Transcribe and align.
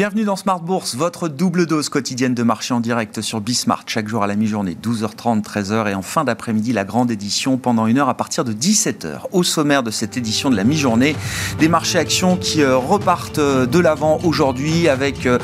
Bienvenue 0.00 0.24
dans 0.24 0.36
Smart 0.36 0.62
Bourse, 0.62 0.94
votre 0.94 1.28
double 1.28 1.66
dose 1.66 1.90
quotidienne 1.90 2.32
de 2.32 2.42
marché 2.42 2.72
en 2.72 2.80
direct 2.80 3.20
sur 3.20 3.42
Bismart, 3.42 3.82
chaque 3.84 4.08
jour 4.08 4.22
à 4.22 4.26
la 4.26 4.34
mi-journée, 4.34 4.74
12h30, 4.82 5.42
13h 5.42 5.90
et 5.90 5.94
en 5.94 6.00
fin 6.00 6.24
d'après-midi, 6.24 6.72
la 6.72 6.84
grande 6.84 7.10
édition 7.10 7.58
pendant 7.58 7.86
une 7.86 7.98
heure 7.98 8.08
à 8.08 8.16
partir 8.16 8.42
de 8.42 8.54
17h. 8.54 9.24
Au 9.32 9.42
sommaire 9.42 9.82
de 9.82 9.90
cette 9.90 10.16
édition 10.16 10.48
de 10.48 10.56
la 10.56 10.64
mi-journée, 10.64 11.14
des 11.58 11.68
marchés 11.68 11.98
actions 11.98 12.38
qui 12.38 12.62
euh, 12.62 12.78
repartent 12.78 13.40
euh, 13.40 13.66
de 13.66 13.78
l'avant 13.78 14.20
aujourd'hui 14.24 14.88
avec 14.88 15.26
euh, 15.26 15.38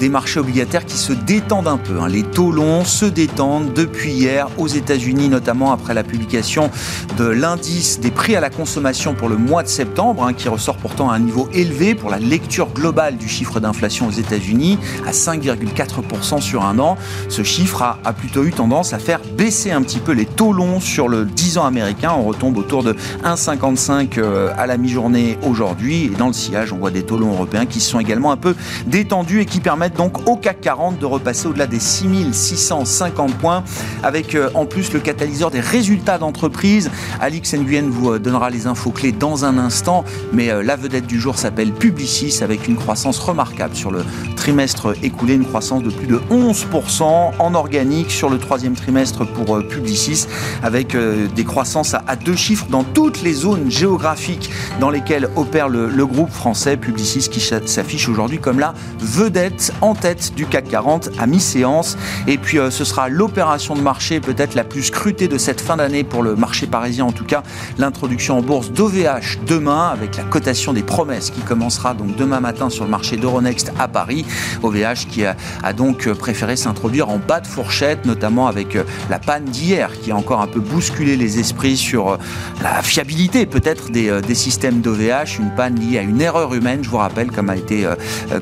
des 0.00 0.08
marchés 0.08 0.40
obligataires 0.40 0.86
qui 0.86 0.96
se 0.96 1.12
détendent 1.12 1.68
un 1.68 1.76
peu. 1.76 2.00
Hein. 2.00 2.08
Les 2.08 2.22
taux 2.22 2.50
longs 2.50 2.86
se 2.86 3.04
détendent 3.04 3.74
depuis 3.74 4.12
hier 4.12 4.48
aux 4.56 4.68
États-Unis, 4.68 5.28
notamment 5.28 5.70
après 5.70 5.92
la 5.92 6.02
publication 6.02 6.70
de 7.18 7.26
l'indice 7.26 8.00
des 8.00 8.10
prix 8.10 8.36
à 8.36 8.40
la 8.40 8.48
consommation 8.48 9.12
pour 9.12 9.28
le 9.28 9.36
mois 9.36 9.62
de 9.62 9.68
septembre, 9.68 10.24
hein, 10.24 10.32
qui 10.32 10.48
ressort 10.48 10.78
pourtant 10.78 11.10
à 11.10 11.14
un 11.14 11.18
niveau 11.18 11.50
élevé 11.52 11.94
pour 11.94 12.08
la 12.08 12.18
lecture 12.18 12.72
globale 12.72 13.18
du 13.18 13.28
chiffre 13.28 13.60
d'inflation 13.60 13.97
aux 14.06 14.10
États-Unis 14.10 14.78
à 15.06 15.12
5,4% 15.12 16.40
sur 16.40 16.64
un 16.64 16.78
an. 16.78 16.96
Ce 17.28 17.42
chiffre 17.42 17.82
a, 17.82 18.12
plutôt 18.12 18.44
eu 18.44 18.50
tendance 18.50 18.92
à 18.92 18.98
faire 18.98 19.20
baisser 19.36 19.70
un 19.70 19.82
petit 19.82 19.98
peu 19.98 20.12
les 20.12 20.26
taux 20.26 20.52
longs 20.52 20.80
sur 20.80 21.08
le 21.08 21.24
10 21.24 21.58
ans 21.58 21.64
américain. 21.64 22.12
On 22.16 22.24
retombe 22.24 22.56
autour 22.56 22.82
de 22.82 22.94
1,55 23.24 24.18
euh, 24.18 24.52
à 24.56 24.66
la 24.66 24.76
mi-journée 24.76 25.38
aujourd'hui. 25.42 26.04
Et 26.04 26.08
dans 26.08 26.28
le 26.28 26.32
sillage, 26.32 26.72
on 26.72 26.78
voit 26.78 26.90
des 26.90 27.02
taux 27.02 27.18
longs 27.18 27.32
européens 27.32 27.66
qui 27.66 27.80
sont 27.80 28.00
également 28.00 28.32
un 28.32 28.36
peu 28.36 28.54
détendus 28.86 29.40
et 29.40 29.46
qui 29.46 29.60
permettent 29.60 29.96
donc 29.96 30.28
au 30.28 30.36
CAC 30.36 30.60
40 30.60 30.98
de 30.98 31.06
repasser 31.06 31.46
au-delà 31.46 31.66
des 31.66 31.80
6650 31.80 33.34
points 33.34 33.62
avec 34.02 34.34
euh, 34.34 34.50
en 34.54 34.66
plus 34.66 34.92
le 34.92 35.00
catalyseur 35.00 35.50
des 35.50 35.60
résultats 35.60 36.18
d'entreprise. 36.18 36.90
Alix 37.20 37.54
Nguyen 37.54 37.88
vous 37.88 38.12
euh, 38.12 38.18
donnera 38.18 38.50
les 38.50 38.66
infos 38.66 38.90
clés 38.90 39.12
dans 39.12 39.44
un 39.44 39.58
instant, 39.58 40.04
mais 40.32 40.50
la 40.62 40.76
vedette 40.76 41.06
du 41.06 41.20
jour 41.20 41.38
s'appelle 41.38 41.72
Publicis 41.72 42.42
avec 42.42 42.68
une 42.68 42.76
croissance 42.76 43.18
remarquable 43.18 43.74
sur 43.74 43.87
le 43.90 44.04
trimestre 44.36 44.94
écoulé, 45.02 45.34
une 45.34 45.44
croissance 45.44 45.82
de 45.82 45.90
plus 45.90 46.06
de 46.06 46.20
11% 46.30 47.02
en 47.38 47.54
organique 47.54 48.10
sur 48.10 48.30
le 48.30 48.38
troisième 48.38 48.74
trimestre 48.74 49.26
pour 49.26 49.56
euh, 49.56 49.62
Publicis, 49.62 50.26
avec 50.62 50.94
euh, 50.94 51.26
des 51.34 51.44
croissances 51.44 51.94
à 51.94 52.16
deux 52.16 52.36
chiffres 52.36 52.66
dans 52.70 52.84
toutes 52.84 53.22
les 53.22 53.32
zones 53.32 53.70
géographiques 53.70 54.50
dans 54.80 54.90
lesquelles 54.90 55.28
opère 55.36 55.68
le, 55.68 55.88
groupe 56.06 56.30
français 56.30 56.76
Publicis 56.76 57.28
qui 57.28 57.40
s'affiche 57.40 58.08
aujourd'hui 58.08 58.38
comme 58.38 58.58
la 58.58 58.72
vedette 58.98 59.72
en 59.82 59.94
tête 59.94 60.32
du 60.34 60.46
CAC 60.46 60.68
40 60.68 61.10
à 61.18 61.26
mi-séance. 61.26 61.98
Et 62.26 62.38
puis 62.38 62.58
euh, 62.58 62.70
ce 62.70 62.84
sera 62.84 63.08
l'opération 63.08 63.74
de 63.74 63.80
marché 63.80 64.20
peut-être 64.20 64.54
la 64.54 64.64
plus 64.64 64.84
scrutée 64.84 65.28
de 65.28 65.36
cette 65.36 65.60
fin 65.60 65.76
d'année 65.76 66.04
pour 66.04 66.22
le 66.22 66.36
marché 66.36 66.66
parisien 66.66 67.04
en 67.04 67.12
tout 67.12 67.24
cas, 67.24 67.42
l'introduction 67.76 68.38
en 68.38 68.42
bourse 68.42 68.70
d'OVH 68.70 69.38
demain 69.46 69.88
avec 69.88 70.16
la 70.16 70.24
cotation 70.24 70.72
des 70.72 70.82
promesses 70.82 71.30
qui 71.30 71.40
commencera 71.40 71.94
donc 71.94 72.16
demain 72.16 72.40
matin 72.40 72.70
sur 72.70 72.84
le 72.84 72.90
marché 72.90 73.16
d'Euronext 73.16 73.67
à 73.78 73.88
Paris. 73.88 74.24
OVH 74.62 75.06
qui 75.10 75.24
a, 75.24 75.36
donc 75.72 76.08
préféré 76.12 76.56
s'introduire 76.56 77.08
en 77.08 77.18
bas 77.18 77.40
de 77.40 77.46
fourchette, 77.46 78.04
notamment 78.06 78.46
avec 78.46 78.76
euh, 78.76 78.84
la 79.10 79.18
panne 79.18 79.44
d'hier 79.44 79.90
qui 80.00 80.10
a 80.10 80.16
encore 80.16 80.40
un 80.40 80.46
peu 80.46 80.60
bousculé 80.60 81.16
les 81.16 81.38
esprits 81.38 81.76
sur 81.76 82.10
euh, 82.10 82.16
la 82.62 82.82
fiabilité 82.82 83.46
peut-être 83.46 83.90
des, 83.90 84.08
euh, 84.08 84.22
systèmes 84.34 84.80
d'OVH, 84.80 85.38
une 85.40 85.50
panne 85.56 85.80
liée 85.80 85.98
à 85.98 86.02
une 86.02 86.20
erreur 86.20 86.54
humaine, 86.54 86.80
je 86.82 86.90
vous 86.90 86.98
rappelle, 86.98 87.32
comme, 87.32 87.50
a 87.50 87.56
été, 87.56 87.88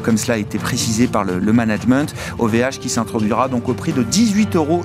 comme 0.02 0.18
cela 0.18 0.34
a 0.34 0.36
été 0.36 0.58
précisé 0.58 1.06
par 1.06 1.24
le, 1.24 1.52
management. 1.52 2.14
OVH 2.38 2.78
qui 2.80 2.90
s'introduira 2.90 3.48
donc 3.48 3.68
au 3.68 3.72
prix 3.72 3.92
de 3.92 4.02
18,50 4.02 4.56
euros 4.56 4.82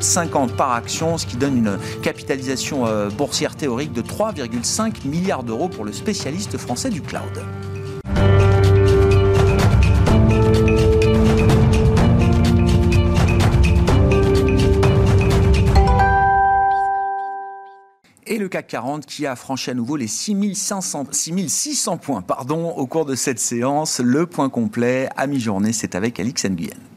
par 0.55 0.72
action, 0.72 1.17
ce 1.17 1.26
qui 1.26 1.36
donne 1.36 1.58
une 1.58 1.78
capitalisation 2.02 2.86
boursière 3.17 3.55
théorique 3.55 3.92
de 3.92 4.02
3,5 4.02 5.05
milliards 5.05 5.44
d'euros 5.44 5.67
pour 5.67 5.83
le 5.83 5.92
spécialiste 5.92 6.58
français 6.58 6.89
du 6.89 7.02
cloud. 7.02 7.44
CAC 18.52 18.67
40 18.67 19.06
qui 19.08 19.26
a 19.26 19.36
franchi 19.36 19.72
à 19.72 19.73
nouveau 19.73 19.95
les 19.95 20.08
6500, 20.08 21.06
6600 21.12 21.98
points 21.98 22.22
pardon, 22.22 22.70
au 22.70 22.86
cours 22.86 23.06
de 23.06 23.16
cette 23.16 23.39
séance. 23.39 24.00
Le 24.00 24.28
point 24.28 24.50
complet 24.50 25.10
à 25.16 25.26
mi-journée, 25.26 25.73
c'est 25.73 25.95
avec 25.95 26.20
Alix 26.20 26.45
Nguyen. 26.45 26.91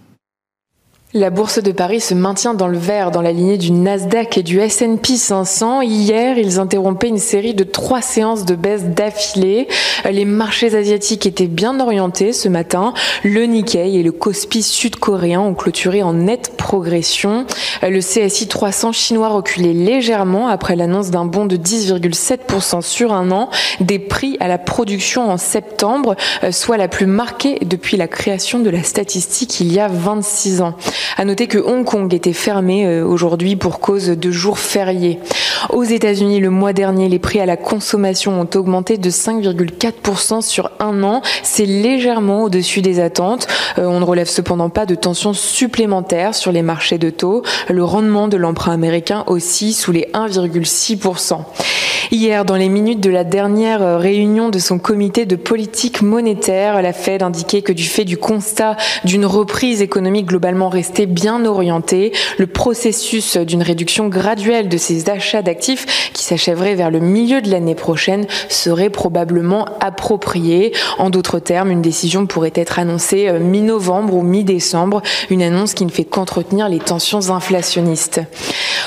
La 1.17 1.31
bourse 1.31 1.63
de 1.63 1.71
Paris 1.71 2.01
se 2.01 2.13
maintient 2.13 2.55
dans 2.55 2.67
le 2.67 2.77
vert 2.77 3.13
dans 3.13 3.23
la 3.23 3.31
lignée 3.31 3.57
du 3.57 3.71
Nasdaq 3.71 4.37
et 4.37 4.43
du 4.43 4.59
S&P 4.59 5.15
500. 5.17 5.83
Hier, 5.83 6.37
ils 6.37 6.59
interrompaient 6.59 7.07
une 7.07 7.19
série 7.19 7.55
de 7.55 7.63
trois 7.63 8.03
séances 8.03 8.45
de 8.45 8.57
baisse 8.57 8.83
d'affilée. 8.83 9.69
Les 10.11 10.25
marchés 10.25 10.75
asiatiques 10.75 11.25
étaient 11.25 11.47
bien 11.47 11.79
orientés 11.79 12.33
ce 12.33 12.49
matin. 12.49 12.95
Le 13.23 13.45
Nikkei 13.45 13.95
et 13.95 14.03
le 14.03 14.11
Kospi 14.11 14.65
sud-coréen 14.65 15.39
ont 15.39 15.55
clôturé 15.55 16.03
en 16.03 16.15
nette 16.15 16.57
progression. 16.57 17.47
Le 17.83 18.01
CSI 18.01 18.49
300 18.49 18.91
chinois 18.91 19.29
reculait 19.29 19.73
légèrement 19.73 20.49
après 20.49 20.75
l'annonce 20.75 21.11
d'un 21.11 21.27
bond 21.27 21.47
de 21.47 21.57
10,7% 21.57 22.83
sur 22.83 23.13
un 23.13 23.31
an 23.31 23.51
des 23.79 24.01
prix 24.01 24.37
à 24.41 24.49
la 24.49 24.59
production 24.59 25.31
en 25.31 25.37
septembre, 25.37 26.17
soit 26.51 26.77
la 26.77 26.89
plus 26.89 27.07
marquée 27.07 27.61
depuis 27.65 27.97
la 27.97 28.09
création 28.09 28.59
de 28.59 28.69
la 28.69 28.83
statistique 28.83 29.61
il 29.61 29.73
y 29.73 29.79
a 29.79 29.87
26 29.87 30.61
ans. 30.61 30.75
À 31.17 31.25
noter 31.25 31.47
que 31.47 31.59
Hong 31.59 31.85
Kong 31.85 32.13
était 32.13 32.33
fermé 32.33 32.87
euh, 32.87 33.05
aujourd'hui 33.05 33.57
pour 33.57 33.81
cause 33.81 34.09
de 34.09 34.31
jours 34.31 34.59
fériés. 34.59 35.19
Aux 35.71 35.85
États-Unis, 35.85 36.41
le 36.41 36.51
mois 36.51 36.73
dernier, 36.73 37.09
les 37.09 37.19
prix 37.19 37.41
à 37.41 37.47
la 37.47 37.57
consommation 37.57 38.41
ont 38.41 38.49
augmenté 38.55 38.99
de 38.99 39.11
5,4% 39.11 40.43
sur 40.43 40.71
un 40.79 41.03
an. 41.03 41.23
C'est 41.43 41.67
légèrement 41.67 42.45
au-dessus 42.45 42.83
des 42.83 43.01
attentes. 43.01 43.47
Euh, 43.79 43.87
on 43.87 44.01
ne 44.01 44.05
relève 44.05 44.29
cependant 44.29 44.69
pas 44.69 44.87
de 44.87 44.95
tensions 44.95 45.33
supplémentaires 45.33 46.35
sur 46.35 46.53
les 46.53 46.63
marchés 46.63 46.99
de 46.99 47.11
taux. 47.11 47.43
Le 47.71 47.85
rendement 47.85 48.29
de 48.29 48.37
l'emprunt 48.37 48.73
américain 48.73 49.25
aussi 49.27 49.73
sous 49.73 49.93
les 49.93 50.09
1,6%. 50.13 51.45
Hier, 52.11 52.45
dans 52.45 52.57
les 52.57 52.69
minutes 52.69 53.01
de 53.01 53.11
la 53.11 53.25
dernière 53.25 53.83
euh, 53.83 53.97
réunion 53.97 54.51
de 54.51 54.59
son 54.59 54.79
comité 54.79 55.25
de 55.25 55.37
politique 55.37 56.03
monétaire, 56.03 56.83
la 56.83 56.93
Fed 56.93 57.23
indiquait 57.23 57.63
que 57.63 57.73
du 57.73 57.85
fait 57.85 58.05
du 58.05 58.19
constat 58.19 58.77
d'une 59.05 59.25
reprise 59.25 59.81
économique 59.83 60.27
globalement 60.27 60.69
restée 60.69 61.07
bien 61.07 61.45
orientée, 61.47 62.13
le 62.39 62.47
processus 62.47 63.37
d'une 63.39 63.63
réduction 63.63 64.09
graduelle 64.09 64.69
de 64.69 64.77
ses 64.77 65.09
achats 65.09 65.43
d'actifs 65.43 65.54
qui 65.55 66.25
s'achèverait 66.25 66.75
vers 66.75 66.91
le 66.91 67.01
milieu 67.01 67.41
de 67.41 67.51
l'année 67.51 67.75
prochaine 67.75 68.27
serait 68.49 68.91
probablement 68.91 69.67
approprié. 69.81 70.73
En 70.99 71.11
d'autres 71.11 71.39
termes, 71.39 71.71
une 71.71 71.83
décision 71.83 72.27
pourrait 72.27 72.53
être 72.55 72.79
annoncée 72.79 73.29
euh, 73.29 73.39
mi-novembre 73.39 74.15
ou 74.15 74.23
mi-décembre, 74.23 75.03
une 75.31 75.43
annonce 75.43 75.75
qui 75.75 75.85
ne 75.85 75.91
fait 75.91 76.05
qu'entretenir 76.05 76.69
les 76.69 76.79
tensions 76.79 77.31
inflationnistes. 77.31 78.21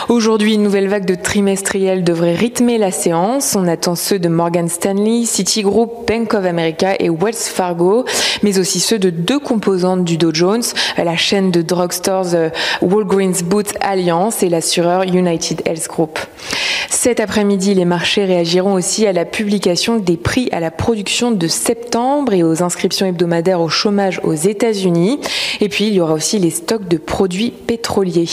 Aujourd'hui, 0.10 0.54
une 0.54 0.64
nouvelle 0.64 0.88
vague 0.88 1.06
de 1.06 1.16
trimestriels 1.16 2.04
devrait 2.04 2.36
rythmer 2.36 2.78
la 2.78 2.92
séance. 2.92 3.56
On 3.58 3.68
attend 3.68 3.96
ceux 3.96 4.20
de 4.20 4.30
Morgan 4.30 4.70
Stanley, 4.70 5.26
Citigroup, 5.26 6.08
Bank 6.08 6.34
of 6.34 6.46
America 6.46 6.96
et 7.00 7.10
Wells 7.10 7.34
Fargo, 7.34 8.06
mais 8.44 8.60
aussi 8.60 8.80
ceux 8.80 9.00
de 9.00 9.10
deux 9.10 9.40
composantes 9.40 10.06
du 10.06 10.18
Dow 10.18 10.34
Jones, 10.34 10.64
la 10.98 11.18
chaîne 11.18 11.52
de 11.52 11.62
drugstores 11.62 12.34
euh, 12.34 12.50
Walgreens 12.82 13.44
Boots 13.44 13.74
Alliance 13.82 14.44
et 14.44 14.50
l'assureur 14.50 15.04
United 15.04 15.62
Health 15.66 15.88
Group. 15.88 16.20
Cet 16.90 17.20
après-midi, 17.20 17.74
les 17.74 17.86
marchés 17.86 18.26
réagiront 18.26 18.74
aussi 18.74 19.06
à 19.08 19.14
la 19.14 19.26
publication 19.26 19.98
des 19.98 20.18
prix 20.18 20.50
à 20.52 20.60
la 20.60 20.72
production 20.72 21.32
de 21.32 21.48
septembre 21.48 22.34
et 22.34 22.44
aux 22.44 22.64
inscriptions 22.64 23.06
hebdomadaires 23.06 23.62
au 23.62 23.70
chômage 23.70 24.20
aux 24.24 24.34
États-Unis. 24.34 25.20
Et 25.62 25.70
puis, 25.70 25.88
il 25.88 25.94
y 25.94 26.02
aura 26.02 26.14
aussi 26.14 26.40
les 26.40 26.50
stocks 26.50 26.88
de 26.88 26.98
produits 26.98 27.52
pétroliers. 27.52 28.28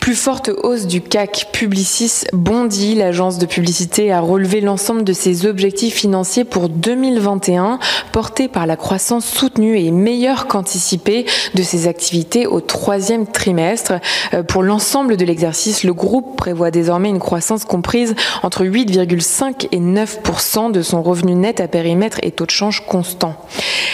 Plus 0.00 0.14
forte 0.14 0.50
hausse 0.62 0.86
du 0.86 1.02
CAC, 1.02 1.48
Publicis 1.52 2.24
bondit. 2.32 2.94
L'agence 2.94 3.38
de 3.38 3.44
publicité 3.44 4.10
a 4.12 4.20
relevé 4.20 4.62
l'ensemble 4.62 5.04
de 5.04 5.12
ses 5.12 5.44
objectifs 5.44 5.94
financiers 5.94 6.44
pour 6.44 6.70
2021, 6.70 7.78
portés 8.10 8.48
par 8.48 8.66
la 8.66 8.76
croissance 8.76 9.26
soutenue 9.26 9.78
et 9.78 9.90
meilleure 9.90 10.46
qu'anticipée 10.46 11.26
de 11.54 11.62
ses 11.62 11.86
activités 11.86 12.46
au 12.46 12.60
troisième 12.60 13.26
trimestre. 13.26 13.94
Euh, 14.32 14.42
pour 14.42 14.62
l'ensemble 14.62 15.18
de 15.18 15.24
l'exercice, 15.24 15.84
le 15.84 15.92
groupe 15.92 16.36
prévoit 16.36 16.70
désormais 16.70 17.10
une 17.10 17.18
comprise 17.66 18.14
entre 18.42 18.64
8,5 18.64 19.68
et 19.72 19.78
9% 19.78 20.72
de 20.72 20.82
son 20.82 21.02
revenu 21.02 21.34
net 21.34 21.60
à 21.60 21.68
périmètre 21.68 22.18
et 22.22 22.30
taux 22.30 22.46
de 22.46 22.50
change 22.50 22.84
constant. 22.86 23.36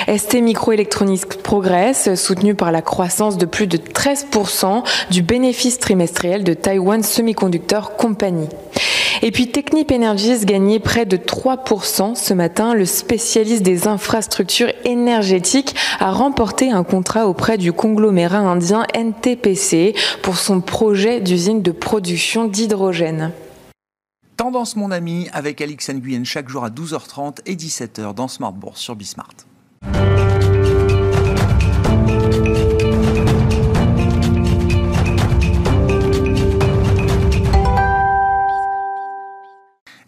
ST 0.09 0.35
Microelectronics 0.41 1.43
progresse, 1.43 2.15
soutenu 2.15 2.55
par 2.55 2.73
la 2.73 2.83
croissance 2.83 3.39
de 3.39 3.47
plus 3.47 3.67
de 3.67 3.77
13% 3.77 4.83
du 5.11 5.23
bénéfice 5.23 5.79
trimestriel 5.79 6.45
de 6.45 6.55
Taiwan 6.55 7.03
Semiconductor 7.03 7.97
Company. 7.97 8.49
Et 9.23 9.31
puis 9.31 9.49
Technip 9.49 9.91
Energies 9.91 10.45
gagnait 10.45 10.79
près 10.79 11.07
de 11.07 11.17
3% 11.17 12.15
ce 12.15 12.35
matin. 12.35 12.75
Le 12.75 12.85
spécialiste 12.85 13.63
des 13.63 13.89
infrastructures 13.89 14.73
énergétiques 14.85 15.75
a 15.99 16.13
remporté 16.13 16.71
un 16.71 16.85
contrat 16.85 17.27
auprès 17.27 17.59
du 17.59 17.73
conglomérat 17.73 18.39
indien 18.39 18.85
NTPC 18.95 19.95
pour 20.23 20.37
son 20.37 20.61
projet 20.61 21.21
d'usine 21.21 21.63
de 21.63 21.73
production 21.73 22.47
d'hydrogène. 22.47 23.33
Tendance 24.37 24.77
mon 24.77 24.91
ami 24.91 25.29
avec 25.33 25.63
Alix 25.63 25.89
Nguyen 25.89 26.25
chaque 26.25 26.49
jour 26.51 26.63
à 26.63 26.69
12h30 26.69 27.39
et 27.47 27.57
17h 27.57 28.15
dans 28.15 28.29
Smart 28.29 28.53
Bourse 28.53 28.81
sur 28.81 28.95
Bismart. 28.95 29.33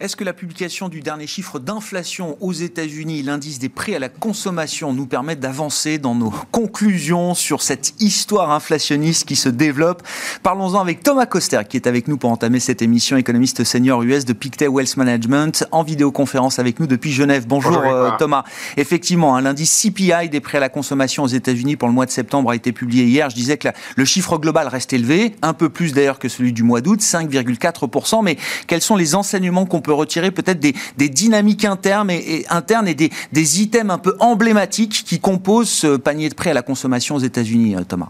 Est-ce 0.01 0.15
que 0.15 0.23
la 0.23 0.31
publication 0.31 0.87
du 0.87 1.01
dernier 1.01 1.27
chiffre 1.27 1.59
d'inflation 1.59 2.37
aux 2.39 2.53
États-Unis, 2.53 3.21
l'indice 3.21 3.59
des 3.59 3.67
prix 3.67 3.95
à 3.95 3.99
la 3.99 4.07
consommation, 4.07 4.93
nous 4.93 5.07
permet 5.07 5.35
d'avancer 5.35 5.97
dans 5.97 6.15
nos 6.15 6.31
conclusions 6.51 7.33
sur 7.33 7.61
cette 7.61 7.95
histoire 7.99 8.51
inflationniste 8.51 9.27
qui 9.27 9.35
se 9.35 9.49
développe? 9.49 10.01
Parlons-en 10.41 10.79
avec 10.79 11.03
Thomas 11.03 11.25
Coster, 11.25 11.59
qui 11.67 11.75
est 11.75 11.85
avec 11.85 12.07
nous 12.07 12.15
pour 12.15 12.31
entamer 12.31 12.61
cette 12.61 12.81
émission, 12.81 13.17
économiste 13.17 13.65
senior 13.65 14.01
US 14.03 14.23
de 14.23 14.31
Pictet 14.31 14.69
Wealth 14.69 14.95
Management, 14.95 15.67
en 15.73 15.83
vidéoconférence 15.83 16.59
avec 16.59 16.79
nous 16.79 16.87
depuis 16.87 17.11
Genève. 17.11 17.45
Bonjour, 17.45 17.83
euh, 17.85 18.11
Thomas. 18.17 18.45
Effectivement, 18.77 19.35
un 19.35 19.41
l'indice 19.41 19.81
CPI 19.81 20.29
des 20.29 20.39
prix 20.39 20.59
à 20.59 20.61
la 20.61 20.69
consommation 20.69 21.23
aux 21.23 21.27
États-Unis 21.27 21.75
pour 21.75 21.89
le 21.89 21.93
mois 21.93 22.05
de 22.05 22.11
septembre 22.11 22.51
a 22.51 22.55
été 22.55 22.71
publié 22.71 23.03
hier. 23.03 23.29
Je 23.29 23.35
disais 23.35 23.57
que 23.57 23.67
le 23.97 24.05
chiffre 24.05 24.37
global 24.37 24.69
reste 24.69 24.93
élevé, 24.93 25.35
un 25.41 25.51
peu 25.51 25.67
plus 25.67 25.91
d'ailleurs 25.91 26.19
que 26.19 26.29
celui 26.29 26.53
du 26.53 26.63
mois 26.63 26.79
d'août, 26.79 27.01
5,4%. 27.01 28.23
Mais 28.23 28.37
quels 28.65 28.81
sont 28.81 28.95
les 28.95 29.13
enseignements 29.13 29.65
qu'on 29.65 29.81
peut 29.81 29.88
retirer 29.93 30.31
peut-être 30.31 30.59
des, 30.59 30.73
dynamiques 31.09 31.65
internes 31.65 32.11
et, 32.11 32.45
internes 32.49 32.87
et 32.87 32.95
des, 32.95 33.61
items 33.61 33.91
un 33.91 33.97
peu 33.97 34.15
emblématiques 34.19 35.03
qui 35.05 35.19
composent 35.19 35.69
ce 35.69 35.97
panier 35.97 36.29
de 36.29 36.35
prêts 36.35 36.51
à 36.51 36.53
la 36.53 36.61
consommation 36.61 37.15
aux 37.15 37.19
États-Unis, 37.19 37.75
euh, 37.75 37.83
Thomas 37.87 38.09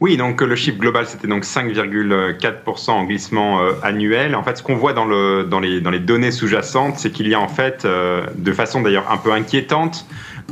oui, 0.00 0.18
donc 0.18 0.42
le 0.42 0.54
chiffre 0.54 0.76
global, 0.76 1.06
c'était 1.06 1.28
donc 1.28 1.44
5,4% 1.44 2.90
en 2.90 3.04
glissement 3.04 3.62
euh, 3.62 3.72
annuel. 3.82 4.34
En 4.34 4.42
fait, 4.42 4.58
ce 4.58 4.62
qu'on 4.62 4.74
voit 4.74 4.92
dans, 4.92 5.06
le, 5.06 5.44
dans, 5.44 5.60
les, 5.60 5.80
données 5.98 6.32
sous-jacentes, 6.32 6.98
c'est 6.98 7.10
qu'il 7.10 7.26
y 7.26 7.32
a 7.32 7.40
en 7.40 7.48
fait, 7.48 7.86
euh, 7.86 8.26
de 8.36 8.52
façon 8.52 8.82
d'ailleurs 8.82 9.10
un 9.10 9.16
peu 9.16 9.32
inquiétante, 9.32 10.04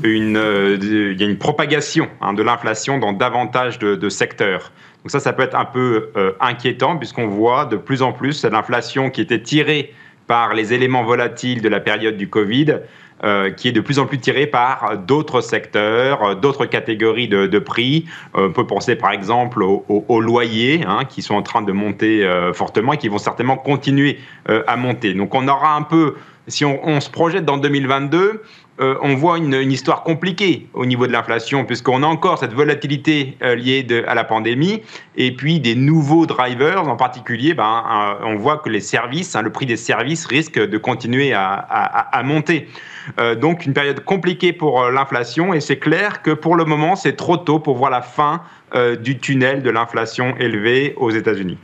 une, 0.05 0.41
il 0.81 1.21
y 1.21 1.25
a 1.25 1.27
une 1.27 1.37
propagation 1.37 2.09
hein, 2.23 2.33
de 2.33 2.43
l'inflation 2.43 2.97
dans 2.97 3.13
davantage 3.13 3.79
de 3.79 4.09
secteurs. 4.09 4.73
Donc 5.03 5.11
ça, 5.11 5.21
ça 5.21 5.33
peut 5.33 5.43
être 5.43 5.57
un 5.57 5.65
peu 5.65 6.11
euh, 6.17 6.33
inquiétant 6.41 6.97
puisqu'on 6.97 7.27
voit 7.27 7.65
de 7.65 7.77
plus 7.77 8.03
en 8.03 8.13
plus 8.13 8.45
l'inflation 8.45 9.11
qui 9.11 9.21
était 9.21 9.43
tirée 9.43 9.93
par 10.29 10.55
les 10.55 10.73
éléments 10.73 11.03
volatiles 11.03 11.61
de 11.61 11.69
la 11.69 11.81
période 11.81 12.17
du 12.17 12.29
Covid, 12.29 12.79
euh, 13.25 13.51
qui 13.51 13.69
est 13.69 13.73
de 13.73 13.81
plus 13.81 13.99
en 13.99 14.07
plus 14.07 14.19
tirée 14.19 14.47
par 14.47 14.97
d'autres 14.99 15.41
secteurs, 15.41 16.23
euh, 16.23 16.35
d'autres 16.37 16.67
catégories 16.67 17.27
de, 17.27 17.59
prix. 17.59 18.07
on 18.35 18.53
peut 18.53 18.67
penser 18.67 18.95
par 18.95 19.11
exemple 19.11 19.63
aux, 19.63 20.21
loyers 20.21 20.85
hein, 20.87 21.05
qui 21.09 21.21
sont 21.21 21.35
en 21.35 21.43
train 21.43 21.63
de 21.63 21.73
monter 21.73 22.29
fortement 22.55 22.93
et 22.93 22.97
qui 22.97 23.09
vont 23.09 23.19
certainement 23.19 23.57
continuer 23.57 24.19
à 24.47 24.77
monter. 24.77 25.15
Donc 25.15 25.35
on 25.35 25.49
aura 25.49 25.75
un 25.75 25.83
peu, 25.83 26.15
si 26.47 26.65
on, 26.65 26.87
on 26.87 27.01
se 27.01 27.11
projette 27.11 27.45
dans 27.45 27.59
2022, 27.59 28.43
euh, 28.83 28.97
on 29.01 29.15
voit 29.15 29.39
une, 29.39 29.71
histoire 29.71 30.03
compliquée 30.03 30.67
au 30.75 30.87
niveau 30.87 31.07
de 31.07 31.13
l'inflation, 31.13 31.65
puisqu'on 31.65 32.03
a 32.03 32.07
encore 32.07 32.39
cette 32.39 32.53
volatilité 32.53 33.37
euh, 33.43 33.55
liée 33.55 33.87
à 34.09 34.15
la 34.15 34.25
pandémie, 34.25 34.83
et 35.17 35.37
puis 35.37 35.61
des 35.61 35.77
nouveaux 35.77 36.27
drivers, 36.27 36.89
en 36.89 36.97
particulier, 36.97 37.55
ben, 37.55 37.85
euh, 37.89 38.25
on 38.27 38.37
voit 38.37 38.59
que 38.59 38.69
les 38.69 38.81
services, 38.81 39.37
hein, 39.37 39.43
le 39.43 39.53
prix 39.53 39.67
des 39.67 39.77
services 39.77 40.27
risque 40.27 40.59
de 40.59 40.79
continuer 40.79 41.33
à, 41.33 42.23
monter. 42.25 42.69
donc 43.41 43.67
une 43.67 43.73
période 43.73 44.05
compliquée 44.05 44.53
pour 44.53 44.91
l'inflation, 44.91 45.55
et 45.55 45.61
c'est 45.61 45.79
clair 45.79 46.23
que 46.23 46.31
pour 46.31 46.57
le 46.57 46.65
moment, 46.65 46.97
c'est 46.97 47.17
trop 47.17 47.37
tôt 47.37 47.59
pour 47.59 47.77
voir 47.77 47.91
la 47.91 48.03
fin 48.03 48.43
du 49.01 49.19
tunnel 49.19 49.63
de 49.63 49.71
l'inflation 49.71 50.37
élevée 50.39 50.95
aux 50.97 51.11
États-Unis. 51.11 51.59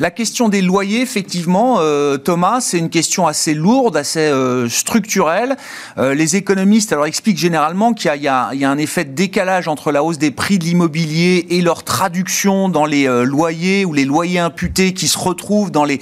La 0.00 0.10
question 0.10 0.48
des 0.48 0.60
loyers, 0.60 1.02
effectivement, 1.02 1.76
euh, 1.78 2.16
Thomas, 2.16 2.60
c'est 2.60 2.78
une 2.78 2.90
question 2.90 3.28
assez 3.28 3.54
lourde, 3.54 3.96
assez 3.96 4.18
euh, 4.18 4.68
structurelle. 4.68 5.56
Euh, 5.98 6.14
les 6.14 6.34
économistes 6.34 6.92
alors 6.92 7.06
expliquent 7.06 7.38
généralement 7.38 7.92
qu'il 7.92 8.12
y, 8.20 8.26
a 8.26 8.50
un 8.50 8.78
effet 8.78 9.04
de 9.04 9.12
décalage 9.12 9.68
entre 9.68 9.92
la 9.92 10.02
hausse 10.02 10.18
des 10.18 10.32
prix 10.32 10.58
de 10.58 10.64
l'immobilier 10.64 11.46
et 11.50 11.60
leur 11.60 11.84
traduction 11.84 12.68
dans 12.68 12.86
les 12.86 13.06
loyers 13.24 13.84
ou 13.84 13.92
les 13.92 14.04
loyers 14.04 14.40
imputés 14.40 14.94
qui 14.94 15.06
se 15.06 15.16
retrouvent 15.16 15.70
dans 15.70 15.84
les, 15.84 16.00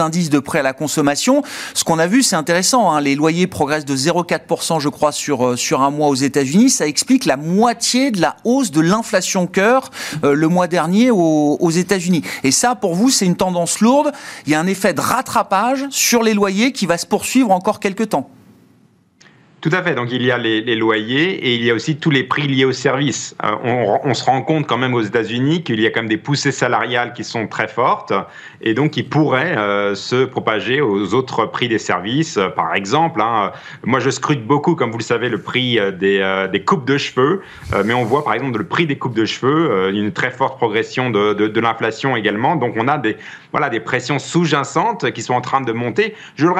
indices 0.00 0.30
de 0.30 0.40
prêt 0.40 0.58
à 0.58 0.62
la 0.62 0.72
consommation. 0.72 1.44
Ce 1.74 1.84
qu'on 1.84 2.00
a 2.00 2.08
vu, 2.08 2.24
c'est 2.24 2.34
intéressant. 2.34 2.90
Hein, 2.90 3.00
les 3.00 3.14
loyers 3.14 3.46
progressent 3.46 3.84
de 3.84 3.96
0,4%, 3.96 4.80
je 4.80 4.88
crois, 4.88 5.12
sur 5.12 5.56
sur 5.56 5.82
un 5.82 5.90
mois 5.90 6.08
aux 6.08 6.16
États-Unis. 6.16 6.70
Ça 6.70 6.88
explique 6.88 7.24
la 7.24 7.36
moitié 7.36 8.10
de 8.10 8.20
la 8.20 8.34
hausse 8.42 8.72
de 8.72 8.80
l'inflation 8.80 9.46
cœur 9.46 9.90
le 10.24 10.48
mois 10.48 10.66
dernier 10.66 11.12
aux, 11.12 11.56
aux 11.60 11.70
États-Unis. 11.70 12.22
Et 12.42 12.50
ça, 12.50 12.74
pour 12.74 12.96
vous, 12.96 13.10
c'est 13.10 13.27
une 13.28 13.36
tendance 13.36 13.80
lourde, 13.80 14.12
il 14.46 14.52
y 14.52 14.54
a 14.54 14.60
un 14.60 14.66
effet 14.66 14.92
de 14.92 15.00
rattrapage 15.00 15.86
sur 15.90 16.22
les 16.22 16.34
loyers 16.34 16.72
qui 16.72 16.86
va 16.86 16.98
se 16.98 17.06
poursuivre 17.06 17.52
encore 17.52 17.78
quelques 17.78 18.08
temps. 18.08 18.30
Tout 19.60 19.70
à 19.72 19.82
fait. 19.82 19.96
Donc 19.96 20.12
il 20.12 20.22
y 20.22 20.30
a 20.30 20.38
les, 20.38 20.76
loyers 20.76 21.30
et 21.30 21.56
il 21.56 21.64
y 21.64 21.70
a 21.70 21.74
aussi 21.74 21.96
tous 21.96 22.10
les 22.10 22.22
prix 22.22 22.46
liés 22.46 22.64
aux 22.64 22.72
services. 22.72 23.34
Euh, 23.44 23.98
on, 24.04 24.14
se 24.14 24.24
rend 24.24 24.42
compte 24.42 24.68
quand 24.68 24.78
même 24.78 24.94
aux 24.94 25.02
États-Unis 25.02 25.64
qu'il 25.64 25.80
y 25.80 25.86
a 25.86 25.90
quand 25.90 26.00
même 26.00 26.08
des 26.08 26.16
poussées 26.16 26.52
salariales 26.52 27.12
qui 27.12 27.24
sont 27.24 27.48
très 27.48 27.66
fortes 27.66 28.12
et 28.60 28.74
donc 28.74 28.92
qui 28.92 29.02
pourraient 29.02 29.58
euh, 29.58 29.96
se 29.96 30.24
propager 30.24 30.80
aux 30.80 31.12
autres 31.12 31.44
prix 31.46 31.66
des 31.66 31.78
services. 31.78 32.38
Par 32.54 32.76
exemple, 32.76 33.20
hein, 33.20 33.50
moi 33.82 33.98
je 33.98 34.10
scrute 34.10 34.46
beaucoup, 34.46 34.76
comme 34.76 34.92
vous 34.92 34.98
le 34.98 35.02
savez, 35.02 35.28
le 35.28 35.38
prix 35.38 35.80
euh, 35.80 35.90
des, 36.46 36.64
coupes 36.64 36.86
de 36.86 36.96
cheveux, 36.96 37.42
mais 37.84 37.94
on 37.94 38.04
voit 38.04 38.22
par 38.22 38.34
exemple 38.34 38.58
le 38.58 38.66
prix 38.66 38.86
des 38.86 38.96
coupes 38.96 39.14
de 39.14 39.24
cheveux, 39.24 39.90
une 39.90 40.12
très 40.12 40.30
forte 40.30 40.56
progression 40.56 41.10
de, 41.10 41.60
l'inflation 41.60 42.14
également. 42.14 42.54
Donc 42.54 42.74
on 42.76 42.86
a 42.86 42.98
des, 42.98 43.16
voilà, 43.50 43.70
des 43.70 43.80
pressions 43.80 44.20
sous-jacentes 44.20 45.10
qui 45.10 45.22
sont 45.22 45.34
en 45.34 45.40
train 45.40 45.60
de 45.60 45.72
monter. 45.72 46.14
Je 46.36 46.46
le, 46.46 46.52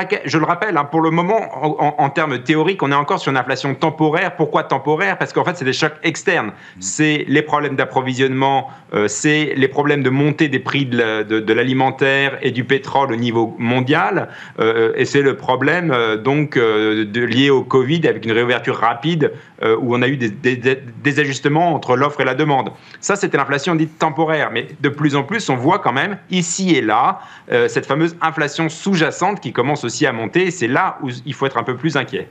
rappelle, 0.45 0.77
hein, 0.77 0.85
pour 0.85 1.01
le 1.01 1.11
moment, 1.11 2.01
en, 2.01 2.11
termes 2.11 2.43
théoriques, 2.43 2.83
est 2.91 2.95
encore 2.95 3.19
sur 3.21 3.31
une 3.31 3.37
inflation 3.37 3.75
temporaire. 3.75 4.37
Pourquoi 4.37 4.65
temporaire? 4.65 5.19
Parce 5.19 5.33
qu'en 5.33 5.45
fait, 5.45 5.57
c'est 5.57 5.65
des 5.65 5.73
chocs 5.73 5.97
externes. 6.03 6.53
C'est 6.81 7.25
les 7.29 7.43
problèmes 7.43 7.77
d'approvisionnement, 7.77 8.71
euh, 8.95 9.09
c'est 9.09 9.53
les 9.57 9.69
problèmes 9.69 10.03
de 10.03 10.11
montée 10.11 10.49
des 10.49 10.59
prix 10.59 10.87
de 10.87 11.53
l'alimentaire 11.53 12.39
et 12.43 12.51
du 12.51 12.65
pétrole 12.65 13.13
au 13.13 13.17
niveau 13.17 13.55
mondial, 13.59 14.29
euh, 14.59 14.93
et 14.97 15.05
c'est 15.05 15.23
le 15.23 15.37
problème 15.37 15.91
euh, 15.91 16.17
donc 16.17 16.57
de, 16.57 17.21
lié 17.25 17.51
au 17.51 17.63
Covid 17.63 18.07
avec 18.07 18.25
une 18.25 18.33
réouverture 18.33 18.77
rapide 18.77 19.33
où 19.81 19.97
on 19.97 20.03
a 20.03 20.09
eu 20.09 20.17
des, 20.17 20.31
des 20.31 21.21
ajustements 21.21 21.75
entre 21.75 21.97
l'offre 21.97 22.21
et 22.21 22.25
la 22.25 22.37
demande. 22.37 22.71
Ça, 23.01 23.17
c'était 23.17 23.37
l'inflation 23.37 23.75
dite 23.75 23.99
temporaire, 23.99 24.51
mais 24.53 24.69
de 24.81 24.89
plus 24.89 25.17
en 25.17 25.25
plus, 25.25 25.49
on 25.49 25.57
voit 25.57 25.81
quand 25.81 25.93
même 25.93 26.17
ici 26.31 26.77
et 26.77 26.81
là 26.81 27.19
cette 27.67 27.87
fameuse 27.87 28.17
inflation 28.21 28.69
sous-jacente 28.69 29.41
qui 29.41 29.53
commence 29.53 29.83
aussi 29.83 30.07
à 30.07 30.13
monter. 30.13 30.47
Et 30.47 30.51
c'est 30.53 30.69
là 30.69 30.99
où 31.03 31.09
il 31.27 31.35
faut 31.35 31.47
être 31.47 31.59
un 31.59 31.65
peu 31.65 31.75
plus 31.75 31.97
inquiet. 31.97 32.29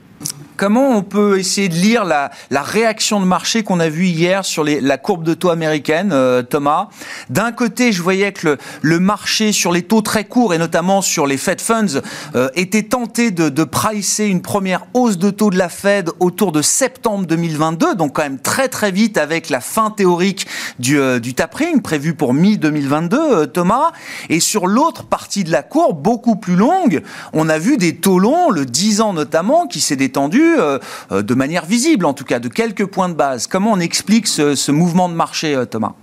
Comment 0.58 0.90
on 0.98 1.04
peut 1.04 1.38
essayer 1.38 1.70
de 1.70 1.76
lire 1.76 2.04
la, 2.04 2.32
réaction 2.52 3.20
de 3.20 3.26
marché 3.26 3.62
qu'on 3.62 3.80
a 3.80 3.90
vue 3.90 4.08
hier 4.08 4.44
sur 4.44 4.64
la 4.64 4.98
courbe 4.98 5.24
de 5.24 5.36
taux 5.36 5.52
américaine, 5.52 6.10
euh, 6.12 6.42
Thomas? 6.42 6.88
D'un 7.30 7.52
côté, 7.52 7.92
je 7.92 8.02
voyais 8.02 8.32
que 8.32 8.58
le, 8.82 9.00
marché 9.00 9.52
sur 9.52 9.72
les 9.72 9.84
taux 9.84 10.02
très 10.02 10.24
courts 10.24 10.56
et 10.56 10.58
notamment 10.58 11.04
sur 11.04 11.28
les 11.28 11.38
Fed 11.38 11.62
Funds 11.62 12.02
euh, 12.36 12.50
était 12.56 12.82
tenté 12.82 13.30
de, 13.30 13.64
pricer 13.64 14.26
une 14.26 14.42
première 14.42 14.88
hausse 14.96 15.20
de 15.20 15.30
taux 15.30 15.52
de 15.52 15.60
la 15.60 15.70
Fed 15.70 16.10
autour 16.20 16.52
de 16.52 16.64
septembre 16.64 17.28
2022, 17.28 17.94
donc 17.94 18.14
quand 18.14 18.24
même 18.24 18.40
très 18.40 18.68
très 18.68 18.92
vite 18.92 19.20
avec 19.20 19.50
la 19.50 19.62
fin 19.62 19.92
théorique 19.92 20.48
du, 20.80 21.00
euh, 21.00 21.20
tapering 21.20 21.84
prévu 21.84 22.16
pour 22.16 22.34
mi-2022, 22.34 23.52
Thomas. 23.52 23.92
Et 24.30 24.40
sur 24.40 24.66
l'autre 24.66 25.04
partie 25.04 25.44
de 25.44 25.52
la 25.52 25.62
courbe, 25.62 26.02
beaucoup 26.02 26.36
plus 26.36 26.56
longue, 26.56 27.04
on 27.34 27.48
a 27.48 27.60
vu 27.60 27.78
des 27.78 27.98
taux 27.98 28.18
longs, 28.18 28.50
le 28.50 28.66
10 28.66 29.02
ans 29.02 29.14
notamment, 29.14 29.68
qui 29.68 29.82
s'est 29.82 29.96
détendu 29.96 30.47
euh, 30.60 30.80
euh, 31.12 31.22
de 31.22 31.34
manière 31.34 31.66
visible, 31.66 32.06
en 32.06 32.14
tout 32.14 32.24
cas, 32.24 32.40
de 32.40 32.48
quelques 32.48 32.86
points 32.86 33.10
de 33.10 33.14
base. 33.14 33.48
Comment 33.48 33.72
on 33.72 33.80
explique 33.80 34.28
ce, 34.28 34.72
mouvement 34.72 35.10
de 35.10 35.14
marché, 35.14 35.56
euh, 35.56 35.66
Thomas? 35.66 35.94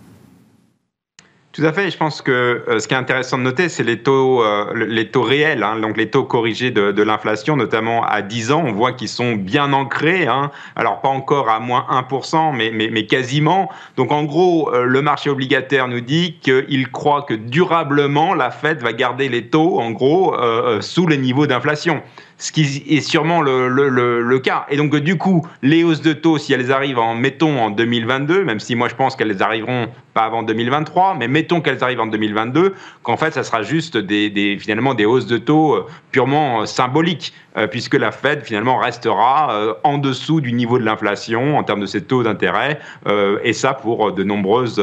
Tout 1.53 1.65
à 1.65 1.73
fait. 1.73 1.89
Je 1.89 1.97
pense 1.97 2.21
que 2.21 2.65
ce 2.81 2.89
qui 2.89 2.95
est 2.95 2.97
intéressant 2.97 3.39
de 3.39 3.45
noter, 3.45 3.69
c'est 3.69 3.85
les 3.85 4.03
taux, 4.03 4.43
réels, 5.23 5.63
hein, 5.63 5.79
donc 5.79 5.97
les 5.97 6.11
taux 6.11 6.25
corrigés 6.25 6.73
de, 6.73 7.03
l'inflation, 7.03 7.55
notamment 7.55 8.05
à 8.05 8.23
10 8.23 8.51
ans. 8.51 8.65
On 8.67 8.73
voit 8.73 8.93
qu'ils 8.93 9.09
sont 9.09 9.35
bien 9.35 9.73
ancrés. 9.73 10.27
Hein. 10.27 10.51
alors, 10.75 11.01
pas 11.01 11.11
encore 11.11 11.49
à 11.49 11.61
moins 11.61 11.87
1%, 11.89 12.57
mais, 12.57 12.73
mais, 12.75 12.89
mais 12.91 13.07
quasiment. 13.07 13.71
Donc, 13.97 14.11
en 14.11 14.25
gros, 14.25 14.73
le 14.73 15.01
marché 15.01 15.31
obligataire 15.31 15.87
nous 15.87 16.01
dit 16.01 16.41
qu'il 16.41 16.91
croit 16.91 17.23
que 17.23 17.35
durablement, 17.35 18.35
la 18.35 18.51
Fed 18.51 18.83
va 18.83 18.93
garder 18.93 19.29
les 19.29 19.47
taux, 19.47 19.79
en 19.79 19.93
gros, 19.93 20.35
sous 20.81 21.07
les 21.07 21.19
niveaux 21.19 21.47
d'inflation 21.47 22.03
ce 22.39 22.53
qui 22.53 22.83
est 22.89 23.01
sûrement 23.01 23.43
le, 23.43 23.69
le, 23.69 23.89
le, 23.89 24.39
cas. 24.39 24.67
Et 24.69 24.77
donc, 24.77 24.95
du 24.97 25.17
coup, 25.17 25.47
les 25.63 25.85
hausses 25.85 26.03
de 26.03 26.13
taux, 26.13 26.39
si 26.39 26.53
elles 26.53 26.73
arrivent 26.73 26.99
en, 26.99 27.15
mettons, 27.15 27.61
en 27.61 27.71
2022, 27.71 28.45
même 28.45 28.61
si 28.61 28.75
moi 28.75 28.89
je 28.89 28.95
pense 28.95 29.17
qu'elles 29.17 29.43
arriveront 29.43 29.89
pas 30.15 30.23
avant 30.23 30.43
2023, 30.43 31.17
mais 31.19 31.29
mettons 31.29 31.61
qu'elles 31.61 31.83
arrivent 31.83 32.01
en 32.01 32.07
2022, 32.07 32.75
qu'en 33.03 33.17
fait, 33.17 33.33
ça 33.33 33.45
sera 33.45 33.63
juste 33.63 33.97
des, 33.97 34.59
finalement 34.61 34.95
des 34.95 35.05
hausses 35.05 35.27
de 35.27 35.39
taux 35.39 35.75
euh, 35.75 35.87
purement 36.11 36.63
euh, 36.63 36.67
symboliques, 36.67 37.33
puisque 37.71 37.95
la 37.95 38.11
Fed 38.11 38.43
finalement 38.43 38.79
restera 38.79 39.77
en 39.85 39.99
dessous 39.99 40.41
du 40.41 40.53
niveau 40.53 40.79
de 40.79 40.85
l'inflation 40.85 41.57
en 41.57 41.63
termes 41.63 41.81
de 41.81 41.87
ses 41.87 42.03
taux 42.03 42.23
d'intérêt, 42.23 42.81
et 43.43 43.53
ça 43.53 43.75
pour 43.75 44.13
de 44.13 44.25
nombreuses 44.25 44.81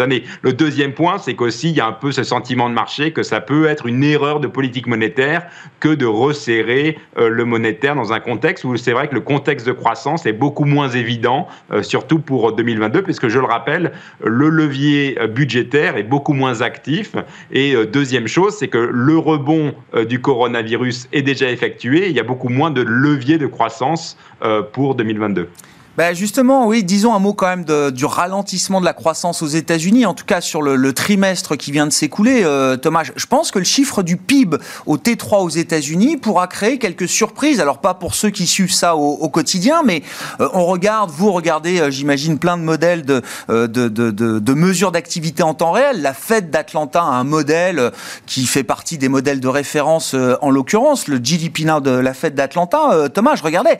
années. 0.00 0.24
Le 0.42 0.52
deuxième 0.52 0.92
point, 0.92 1.18
c'est 1.18 1.34
qu'aussi 1.34 1.70
il 1.70 1.76
y 1.76 1.80
a 1.80 1.86
un 1.86 1.92
peu 1.92 2.12
ce 2.12 2.22
sentiment 2.22 2.68
de 2.68 2.74
marché 2.74 3.12
que 3.12 3.22
ça 3.22 3.40
peut 3.40 3.66
être 3.66 3.86
une 3.86 4.04
erreur 4.04 4.40
de 4.40 4.46
politique 4.46 4.86
monétaire 4.86 5.46
que 5.80 5.88
de 5.88 6.06
resserrer 6.06 6.98
le 7.16 7.44
monétaire 7.44 7.94
dans 7.94 8.12
un 8.12 8.20
contexte 8.20 8.64
où 8.64 8.76
c'est 8.76 8.92
vrai 8.92 9.08
que 9.08 9.14
le 9.14 9.20
contexte 9.20 9.66
de 9.66 9.72
croissance 9.72 10.26
est 10.26 10.32
beaucoup 10.32 10.64
moins 10.64 10.88
évident, 10.88 11.48
surtout 11.82 12.18
pour 12.18 12.52
2022, 12.52 13.02
puisque 13.02 13.28
je 13.28 13.38
le 13.38 13.46
rappelle, 13.46 13.92
le 14.22 14.48
levier 14.48 15.18
budgétaire 15.28 15.96
est 15.96 16.02
beaucoup 16.02 16.32
moins 16.32 16.60
actif. 16.60 17.14
Et 17.52 17.74
euh, 17.74 17.86
deuxième 17.86 18.26
chose, 18.26 18.54
c'est 18.58 18.68
que 18.68 18.78
le 18.78 19.18
rebond 19.18 19.74
euh, 19.94 20.04
du 20.04 20.20
coronavirus 20.20 21.08
est 21.12 21.22
déjà 21.22 21.50
effectué. 21.50 22.09
Il 22.10 22.16
y 22.16 22.20
a 22.20 22.24
beaucoup 22.24 22.48
moins 22.48 22.70
de 22.70 22.82
levier 22.82 23.38
de 23.38 23.46
croissance 23.46 24.16
euh, 24.42 24.62
pour 24.62 24.94
2022. 24.94 25.48
Ben 25.96 26.14
justement, 26.14 26.66
oui, 26.66 26.84
disons 26.84 27.14
un 27.14 27.18
mot 27.18 27.34
quand 27.34 27.48
même 27.48 27.64
de, 27.64 27.90
du 27.90 28.04
ralentissement 28.04 28.80
de 28.80 28.84
la 28.84 28.92
croissance 28.92 29.42
aux 29.42 29.48
États-Unis, 29.48 30.06
en 30.06 30.14
tout 30.14 30.24
cas 30.24 30.40
sur 30.40 30.62
le, 30.62 30.92
trimestre 30.92 31.56
qui 31.56 31.72
vient 31.72 31.86
de 31.86 31.92
s'écouler. 31.92 32.42
Euh, 32.44 32.76
Thomas, 32.76 33.02
je 33.14 33.26
pense 33.26 33.50
que 33.50 33.58
le 33.58 33.64
chiffre 33.64 34.02
du 34.02 34.16
PIB 34.16 34.56
au 34.86 34.98
T3 34.98 35.42
aux 35.42 35.48
États-Unis 35.48 36.16
pourra 36.16 36.46
créer 36.46 36.78
quelques 36.78 37.08
surprises. 37.08 37.60
Alors 37.60 37.78
pas 37.78 37.94
pour 37.94 38.14
ceux 38.14 38.30
qui 38.30 38.46
suivent 38.46 38.72
ça 38.72 38.94
au, 38.96 39.28
quotidien, 39.28 39.82
mais 39.84 40.02
euh, 40.40 40.48
on 40.52 40.64
regarde, 40.66 41.10
vous 41.10 41.32
regardez, 41.32 41.80
euh, 41.80 41.90
j'imagine, 41.90 42.38
plein 42.38 42.56
de 42.56 42.62
modèles 42.62 43.04
de, 43.04 43.22
de, 43.48 43.66
de, 43.66 44.10
de 44.10 44.54
mesures 44.54 44.92
d'activité 44.92 45.42
en 45.42 45.54
temps 45.54 45.72
réel. 45.72 46.02
La 46.02 46.14
Fed 46.14 46.50
d'Atlanta 46.50 47.02
a 47.02 47.06
un 47.06 47.24
modèle 47.24 47.90
qui 48.26 48.46
fait 48.46 48.64
partie 48.64 48.96
des 48.96 49.08
modèles 49.08 49.40
de 49.40 49.48
référence, 49.48 50.14
en 50.40 50.50
l'occurrence, 50.50 51.08
le 51.08 51.16
GDP 51.16 51.64
Now 51.64 51.80
de 51.80 51.90
la 51.90 52.14
Fed 52.14 52.34
d'Atlanta. 52.34 53.08
Thomas, 53.12 53.34
je 53.34 53.42
regardais 53.42 53.78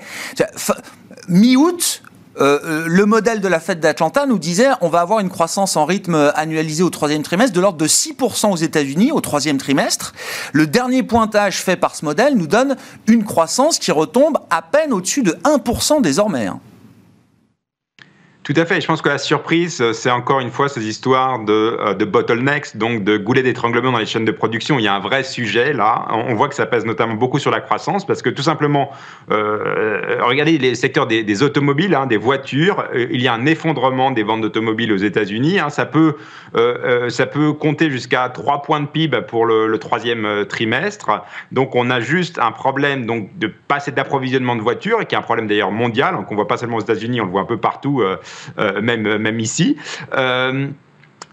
mi-août, 1.31 2.03
euh, 2.41 2.59
euh, 2.65 2.85
le 2.87 3.07
modèle 3.07 3.41
de 3.41 3.49
la 3.49 3.61
fête 3.61 3.81
d'Atlanta 3.81 4.27
nous 4.27 4.39
disait 4.39 4.69
on 4.81 4.89
va 4.89 5.01
avoir 5.01 5.21
une 5.21 5.31
croissance 5.31 5.77
en 5.77 5.85
rythme 5.85 6.33
annualisé 6.35 6.83
au 6.83 6.91
troisième 6.91 7.23
trimestre 7.23 7.55
de 7.55 7.61
l'ordre 7.61 7.79
de 7.79 7.87
6% 7.87 8.53
aux 8.53 8.57
États-Unis 8.57 9.13
au 9.13 9.21
troisième 9.21 9.59
trimestre. 9.59 10.13
Le 10.53 10.67
dernier 10.67 11.03
pointage 11.03 11.63
fait 11.63 11.77
par 11.77 11.97
ce 11.97 12.05
modèle 12.05 12.37
nous 12.37 12.47
donne 12.47 12.77
une 13.07 13.25
croissance 13.25 13.79
qui 13.79 13.93
retombe 13.93 14.39
à 14.51 14.63
peine 14.63 14.93
au-dessus 14.93 15.23
de 15.23 15.33
1% 15.45 16.03
désormais. 16.03 16.47
Hein. 16.47 16.61
Tout 18.43 18.55
à 18.57 18.65
fait. 18.65 18.81
Je 18.81 18.87
pense 18.87 19.03
que 19.03 19.11
la 19.11 19.19
surprise, 19.19 19.83
euh, 19.83 19.93
c'est 19.93 20.11
encore 20.11 20.41
une 20.41 20.51
fois 20.51 20.71
ces 20.71 20.89
histoires 20.89 21.45
de, 21.45 21.53
euh, 21.53 21.93
de 21.93 22.07
bottlenecks, 22.07 22.75
donc 22.75 23.05
de 23.05 23.19
goulets 23.19 23.43
d'étranglement 23.43 23.93
dans 23.93 23.99
les 23.99 24.07
chaînes 24.07 24.25
de 24.25 24.33
production. 24.33 24.79
Il 24.79 24.83
y 24.83 24.89
a 24.89 24.95
un 24.95 25.01
vrai 25.01 25.25
sujet 25.25 25.75
là. 25.75 26.07
On 26.11 26.35
voit 26.35 26.49
que 26.49 26.55
ça 26.55 26.65
pèse 26.65 26.87
notamment 26.87 27.15
beaucoup 27.15 27.39
sur 27.39 27.51
la 27.51 27.61
croissance 27.61 28.07
parce 28.07 28.23
que 28.23 28.31
tout 28.31 28.43
simplement, 28.43 28.93
euh, 29.31 30.21
regardez 30.23 30.57
les 30.57 30.75
secteurs 30.75 31.07
des, 31.07 31.43
automobiles, 31.43 31.95
hein, 31.95 32.07
des 32.07 32.17
voitures. 32.17 32.85
Il 32.95 33.21
y 33.21 33.29
a 33.29 33.35
un 33.35 33.45
effondrement 33.45 34.11
des 34.11 34.23
ventes 34.23 34.41
d'automobiles 34.41 34.93
aux 34.93 34.97
États-Unis. 34.97 35.59
Hein. 35.59 35.69
Ça 35.69 35.85
peut, 35.85 36.17
ça 37.09 37.27
peut 37.27 37.53
compter 37.53 37.91
jusqu'à 37.91 38.29
3 38.31 38.63
points 38.63 38.81
de 38.81 38.87
PIB 38.87 39.21
pour 39.29 39.45
le, 39.45 39.79
troisième 39.79 40.47
trimestre. 40.49 41.11
Donc 41.53 41.75
on 41.75 41.91
a 41.91 42.01
juste 42.01 42.39
un 42.39 42.53
problème 42.53 43.07
donc 43.07 43.37
de 43.39 43.53
pas 43.69 43.77
assez 43.77 43.93
d'approvisionnement 43.93 44.57
de 44.57 44.63
voitures 44.63 45.03
et 45.03 45.07
qui 45.07 45.15
est 45.15 45.19
un 45.19 45.23
problème 45.23 45.47
d'ailleurs 45.47 45.71
mondial. 45.71 46.15
Donc 46.15 46.33
on 46.33 46.35
voit 46.35 46.49
pas 46.49 46.57
seulement 46.57 46.77
aux 46.77 46.83
États-Unis, 46.83 47.21
on 47.21 47.25
le 47.25 47.31
voit 47.31 47.43
un 47.43 47.47
peu 47.47 47.59
partout. 47.59 48.03
Même, 48.59 49.19
même 49.19 49.41
ici. 49.41 49.77
Euh, 50.15 50.69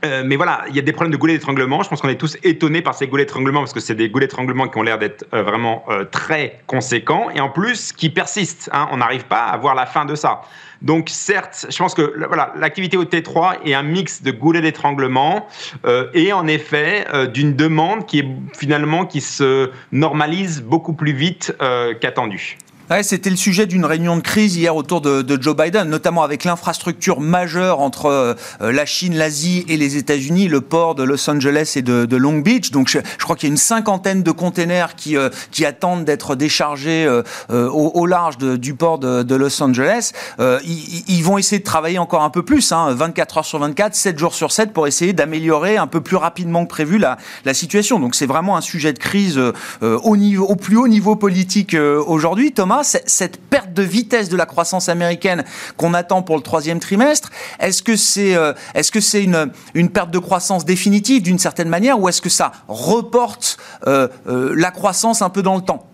euh, 0.05 0.21
mais 0.23 0.35
voilà, 0.35 0.65
il 0.69 0.75
y 0.75 0.79
a 0.79 0.83
des 0.83 0.91
problèmes 0.91 1.11
de 1.11 1.17
goulets 1.17 1.33
d'étranglement. 1.33 1.81
Je 1.81 1.89
pense 1.89 2.01
qu'on 2.01 2.09
est 2.09 2.19
tous 2.19 2.37
étonnés 2.43 2.83
par 2.83 2.93
ces 2.93 3.07
goulets 3.07 3.25
d'étranglement 3.25 3.61
parce 3.61 3.73
que 3.73 3.79
c'est 3.79 3.95
des 3.95 4.09
goulets 4.09 4.27
d'étranglement 4.27 4.67
qui 4.67 4.77
ont 4.77 4.83
l'air 4.83 4.99
d'être 4.99 5.25
vraiment 5.31 5.85
très 6.11 6.59
conséquents 6.67 7.29
et 7.33 7.39
en 7.39 7.49
plus 7.49 7.93
qui 7.93 8.11
persistent. 8.11 8.69
Hein. 8.73 8.89
On 8.91 8.97
n'arrive 8.97 9.25
pas 9.25 9.45
à 9.45 9.57
voir 9.57 9.73
la 9.73 9.87
fin 9.87 10.05
de 10.05 10.13
ça. 10.13 10.41
Donc 10.83 11.09
certes, 11.09 11.65
je 11.67 11.77
pense 11.77 11.95
que 11.95 12.13
voilà, 12.27 12.53
l'activité 12.57 12.95
au 12.95 13.05
T3 13.05 13.65
est 13.65 13.73
un 13.73 13.81
mix 13.81 14.21
de 14.21 14.29
goulets 14.29 14.61
d'étranglement 14.61 15.47
et 16.13 16.31
en 16.31 16.45
effet 16.45 17.07
d'une 17.33 17.55
demande 17.55 18.05
qui 18.05 18.19
est 18.19 18.27
finalement 18.55 19.07
qui 19.07 19.21
se 19.21 19.71
normalise 19.91 20.61
beaucoup 20.61 20.93
plus 20.93 21.13
vite 21.13 21.55
qu'attendu. 21.99 22.59
Ouais, 22.89 23.03
C'était 23.03 23.29
le 23.29 23.35
sujet 23.35 23.65
d'une 23.65 23.83
réunion 23.83 24.15
de 24.15 24.21
crise 24.21 24.55
hier 24.55 24.73
autour 24.73 25.01
de, 25.01 25.37
Joe 25.41 25.57
Biden, 25.57 25.89
notamment 25.89 26.23
avec 26.23 26.45
l'infrastructure 26.45 27.19
majeure 27.19 27.81
entre 27.81 28.05
euh, 28.05 28.33
la 28.61 28.85
Chine, 28.85 29.17
l'Asie 29.17 29.65
et 29.67 29.75
les 29.75 29.97
États-Unis, 29.97 30.47
le 30.47 30.61
port 30.61 30.95
de 30.95 31.03
Los 31.03 31.29
Angeles 31.29 31.73
et 31.75 31.81
de, 31.81 32.15
Long 32.15 32.37
Beach. 32.37 32.71
Donc 32.71 32.87
je, 32.87 32.99
crois 33.19 33.35
qu'il 33.35 33.49
y 33.49 33.51
a 33.51 33.53
une 33.53 33.57
cinquantaine 33.57 34.23
de 34.23 34.31
containers 34.31 34.95
qui, 34.95 35.17
euh, 35.17 35.29
attendent 35.65 36.05
d'être 36.05 36.35
déchargés 36.35 37.05
euh, 37.05 37.23
au, 37.49 38.05
large 38.05 38.37
du 38.37 38.73
port 38.73 38.99
de, 38.99 39.35
Los 39.35 39.61
Angeles. 39.61 40.13
Ils, 40.39 41.21
vont 41.23 41.37
essayer 41.37 41.59
de 41.59 41.65
travailler 41.65 41.99
encore 41.99 42.23
un 42.23 42.29
peu 42.29 42.43
plus, 42.43 42.71
hein, 42.71 42.93
24 42.93 43.39
heures 43.39 43.45
sur 43.45 43.59
24, 43.59 43.95
7 43.95 44.17
jours 44.17 44.33
sur 44.33 44.53
7, 44.53 44.71
pour 44.71 44.87
essayer 44.87 45.11
d'améliorer 45.11 45.75
un 45.75 45.87
peu 45.87 45.99
plus 45.99 46.15
rapidement 46.15 46.63
que 46.63 46.69
prévu 46.69 46.99
la, 46.99 47.17
situation. 47.53 47.99
Donc 47.99 48.15
c'est 48.15 48.27
vraiment 48.27 48.55
un 48.55 48.61
sujet 48.61 48.93
de 48.93 48.99
crise 48.99 49.37
au, 49.37 49.53
au 49.81 50.55
plus 50.55 50.77
haut 50.77 50.87
niveau 50.87 51.17
politique 51.17 51.75
aujourd'hui. 51.75 52.53
Thomas 52.53 52.76
cette 52.83 53.41
perte 53.41 53.73
de 53.73 53.83
vitesse 53.83 54.29
de 54.29 54.37
la 54.37 54.45
croissance 54.45 54.89
américaine 54.89 55.43
qu'on 55.77 55.93
attend 55.93 56.21
pour 56.21 56.35
le 56.35 56.41
troisième 56.41 56.79
trimestre, 56.79 57.29
est-ce 57.59 57.83
que 57.83 57.95
c'est 57.95 58.35
euh, 58.35 58.53
est-ce 58.73 58.91
que 58.91 58.99
c'est 58.99 59.23
une, 59.23 59.51
une 59.73 59.89
perte 59.89 60.11
de 60.11 60.19
croissance 60.19 60.65
définitive 60.65 61.21
d'une 61.21 61.39
certaine 61.39 61.69
manière 61.69 61.99
ou 61.99 62.09
est-ce 62.09 62.21
que 62.21 62.29
ça 62.29 62.51
reporte 62.67 63.57
euh, 63.87 64.07
euh, 64.27 64.53
la 64.55 64.71
croissance 64.71 65.21
un 65.21 65.29
peu 65.29 65.41
dans 65.41 65.55
le 65.55 65.61
temps? 65.61 65.87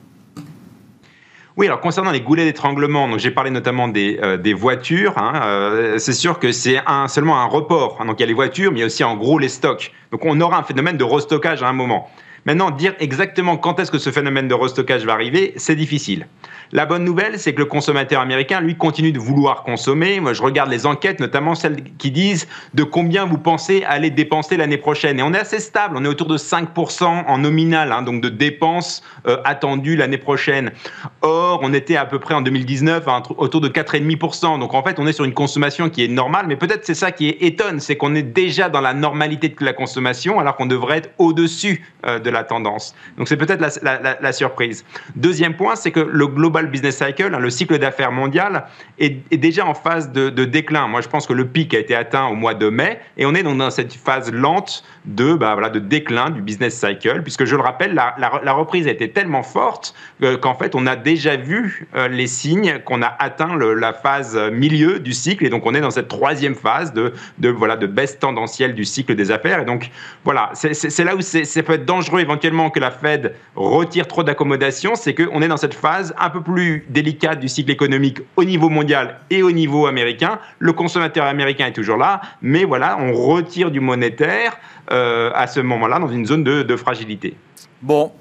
Oui, 1.56 1.68
alors 1.68 1.82
concernant 1.82 2.10
les 2.10 2.22
goulets 2.22 2.46
d'étranglement, 2.46 3.08
donc 3.08 3.20
j'ai 3.20 3.30
parlé 3.30 3.52
notamment 3.52 3.88
des, 3.88 4.20
des 4.42 4.56
voitures. 4.56 5.20
Hein, 5.20 6.00
c'est 6.00 6.14
sûr 6.14 6.40
que 6.40 6.52
c'est 6.52 6.82
un, 6.88 7.08
seulement 7.08 7.40
un 7.40 7.46
report. 7.46 7.98
Hein, 8.00 8.06
donc 8.06 8.20
il 8.20 8.22
y 8.22 8.24
a 8.24 8.28
les 8.28 8.34
voitures, 8.34 8.72
mais 8.72 8.80
il 8.80 8.82
y 8.82 8.84
a 8.84 8.88
aussi 8.88 9.04
en 9.04 9.16
gros 9.16 9.38
les 9.38 9.50
stocks. 9.50 9.92
Donc 10.12 10.26
on 10.26 10.42
aura 10.42 10.58
un 10.58 10.64
phénomène 10.64 10.98
de 10.98 11.04
restockage 11.04 11.62
à 11.62 11.68
un 11.68 11.74
moment. 11.74 12.10
Maintenant, 12.46 12.72
dire 12.72 12.94
exactement 13.00 13.58
quand 13.58 13.80
est-ce 13.80 13.92
que 13.92 13.98
ce 13.98 14.10
phénomène 14.10 14.48
de 14.48 14.54
restockage 14.54 15.06
va 15.06 15.14
arriver, 15.14 15.54
c'est 15.56 15.76
difficile. 15.76 16.28
La 16.74 16.86
bonne 16.86 17.04
nouvelle, 17.04 17.40
c'est 17.40 17.54
que 17.54 17.60
le 17.60 17.66
consommateur 17.66 18.20
américain, 18.20 18.60
lui, 18.60 18.76
continue 18.76 19.12
de 19.12 19.20
vouloir 19.20 19.64
consommer. 19.64 20.20
Moi, 20.20 20.34
je 20.34 20.42
regarde 20.42 20.70
les 20.70 20.86
enquêtes, 20.86 21.20
notamment 21.20 21.56
celles 21.56 21.84
qui 21.98 22.12
disent 22.12 22.48
de 22.74 22.84
combien 22.84 23.26
vous 23.26 23.38
pensez 23.38 23.84
aller 23.84 24.10
dépenser 24.10 24.58
l'année 24.58 24.78
prochaine. 24.78 25.20
Et 25.20 25.24
on 25.24 25.34
est 25.34 25.40
assez 25.40 25.60
stable, 25.60 25.96
on 25.98 26.04
est 26.04 26.08
autour 26.08 26.28
de 26.28 26.38
5% 26.38 27.06
en 27.06 27.38
nominal, 27.38 27.92
hein, 27.92 28.02
donc 28.02 28.22
de 28.22 28.30
dépenses 28.30 29.04
euh, 29.28 29.38
attendues 29.46 29.96
l'année 29.96 30.18
prochaine. 30.18 30.72
Or, 31.22 31.60
on 31.62 31.74
était 31.74 31.96
à 31.96 32.06
peu 32.06 32.20
près 32.20 32.34
en 32.34 32.42
2019 32.42 33.06
autour 33.38 33.62
de 33.62 33.70
4,5%. 33.70 34.60
Donc 34.60 34.74
en 34.74 34.84
fait, 34.84 35.00
on 35.00 35.08
est 35.08 35.14
sur 35.14 35.26
une 35.26 35.34
consommation 35.34 35.90
qui 35.90 36.04
est 36.04 36.08
normale, 36.08 36.48
mais 36.48 36.56
peut-être 36.56 36.86
c'est 36.86 36.96
ça 36.96 37.12
qui 37.12 37.30
est 37.30 37.38
étonne, 37.42 37.80
c'est 37.80 37.96
qu'on 37.96 38.16
est 38.16 38.24
déjà 38.24 38.70
dans 38.70 38.82
la 38.82 38.94
normalité 38.94 39.50
de 39.50 39.64
la 39.64 39.74
consommation, 39.74 40.40
alors 40.40 40.56
qu'on 40.56 40.66
devrait 40.66 40.98
être 40.98 41.12
au-dessus 41.20 41.86
euh, 42.06 42.20
de 42.20 42.33
la 42.34 42.44
tendance. 42.44 42.96
Donc 43.18 43.28
c'est 43.28 43.38
peut-être 43.38 43.62
la, 43.62 44.32
surprise. 44.34 44.84
Deuxième 45.16 45.56
point, 45.56 45.76
c'est 45.76 45.92
que 45.92 46.00
le 46.00 46.28
global 46.28 46.68
business 46.68 46.98
cycle, 46.98 47.34
hein, 47.34 47.40
le 47.40 47.50
cycle 47.50 47.78
d'affaires 47.78 48.12
mondial, 48.12 48.66
est, 49.00 49.38
déjà 49.38 49.66
en 49.66 49.74
phase 49.74 50.12
de, 50.12 50.30
déclin. 50.30 50.88
Moi, 50.88 51.02
je 51.02 51.08
pense 51.08 51.28
que 51.28 51.34
le 51.34 51.48
pic 51.48 51.74
a 51.74 51.80
été 51.80 51.96
atteint 51.96 52.26
au 52.28 52.36
mois 52.36 52.54
de 52.54 52.70
mai 52.70 53.00
et 53.18 53.26
on 53.26 53.34
est 53.34 53.44
donc 53.44 53.58
dans 53.58 53.70
cette 53.70 53.94
phase 53.94 54.32
lente 54.32 54.84
de, 55.06 55.34
bah, 55.34 55.58
déclin 55.70 56.30
du 56.30 56.42
business 56.42 56.80
cycle, 56.80 57.22
puisque 57.22 57.46
je 57.46 57.56
le 57.56 57.62
rappelle, 57.62 57.94
la, 57.94 58.54
reprise 58.54 58.88
a 58.88 58.92
été 58.92 59.12
tellement 59.12 59.44
forte 59.44 59.96
euh, 60.22 60.38
qu'en 60.38 60.54
fait, 60.54 60.76
on 60.76 60.86
a 60.86 60.96
déjà 60.96 61.36
vu 61.36 61.88
euh, 61.96 62.08
les 62.08 62.28
signes 62.28 62.80
qu'on 62.86 63.02
a 63.02 63.16
atteint 63.20 63.58
la 63.58 63.94
phase 63.94 64.38
milieu 64.52 65.00
du 65.00 65.14
cycle 65.14 65.46
et 65.46 65.50
donc 65.50 65.66
on 65.66 65.74
est 65.74 65.82
dans 65.82 65.92
cette 65.92 66.08
troisième 66.08 66.56
phase 66.56 66.94
de, 66.94 67.14
de, 67.40 67.52
baisse 67.88 68.20
tendancielle 68.20 68.74
du 68.76 68.86
cycle 68.86 69.16
des 69.16 69.32
affaires. 69.32 69.62
Et 69.62 69.66
donc, 69.66 69.92
voilà, 70.24 70.52
c'est 70.54 71.04
là 71.04 71.16
où 71.16 71.22
ça 71.22 71.64
peut 71.64 71.74
être 71.74 71.86
dangereux 71.86 72.22
éventuellement 72.24 72.72
que 72.72 72.80
la 72.80 72.90
Fed 72.90 73.36
retire 73.56 74.08
trop 74.08 74.24
d'accommodation, 74.24 74.96
c'est 74.96 75.14
qu'on 75.14 75.42
est 75.42 75.48
dans 75.48 75.58
cette 75.58 75.76
phase 75.76 76.16
un 76.20 76.30
peu 76.30 76.42
plus 76.42 76.86
délicate 76.90 77.40
du 77.40 77.48
cycle 77.48 77.72
économique 77.72 78.20
au 78.36 78.44
niveau 78.44 78.70
mondial 78.70 79.20
et 79.30 79.44
au 79.44 79.52
niveau 79.52 79.86
américain. 79.86 80.40
Le 80.60 80.74
consommateur 80.74 81.26
américain 81.26 81.68
est 81.68 81.74
toujours 81.74 81.98
là, 81.98 82.22
mais 82.42 82.64
voilà, 82.64 82.98
on 83.00 83.14
retire 83.14 83.70
du 83.70 83.80
monétaire 83.80 84.58
euh, 84.92 85.32
à 85.34 85.48
ce 85.48 85.60
moment-là 85.60 86.00
dans 86.00 86.10
une 86.10 86.26
zone 86.26 86.44
de, 86.44 86.76
fragilité. 86.76 87.36
Bon, 87.82 88.12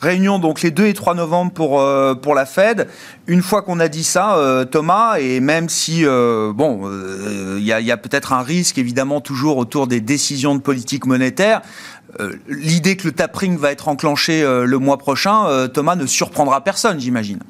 Réunion 0.00 0.38
donc 0.38 0.60
les 0.62 0.70
2 0.70 0.86
et 0.86 0.94
3 0.94 1.14
novembre 1.14 1.52
pour, 1.52 1.80
euh, 1.80 2.14
pour 2.14 2.34
la 2.34 2.44
Fed. 2.44 2.88
Une 3.26 3.42
fois 3.42 3.62
qu'on 3.62 3.80
a 3.80 3.88
dit 3.88 4.04
ça, 4.04 4.36
euh, 4.36 4.64
Thomas, 4.64 5.16
et 5.18 5.40
même 5.40 5.68
si, 5.68 6.04
bon, 6.04 6.88
il 7.56 7.64
y 7.64 7.72
a 7.72 7.96
peut-être 7.96 8.32
un 8.32 8.42
risque 8.42 8.78
évidemment 8.78 9.20
toujours 9.20 9.56
autour 9.56 9.86
des 9.86 10.00
décisions 10.00 10.54
de 10.54 10.60
politique 10.60 11.06
monétaire, 11.06 11.62
l'idée 12.48 12.96
que 12.96 13.08
le 13.08 13.12
tapering 13.12 13.56
va 13.56 13.72
être 13.72 13.88
enclenché 13.88 14.42
le 14.42 14.78
mois 14.78 14.98
prochain, 14.98 15.68
Thomas, 15.68 15.96
ne 15.96 16.06
surprendra 16.06 16.62
personne, 16.62 17.00
j'imagine. 17.00 17.40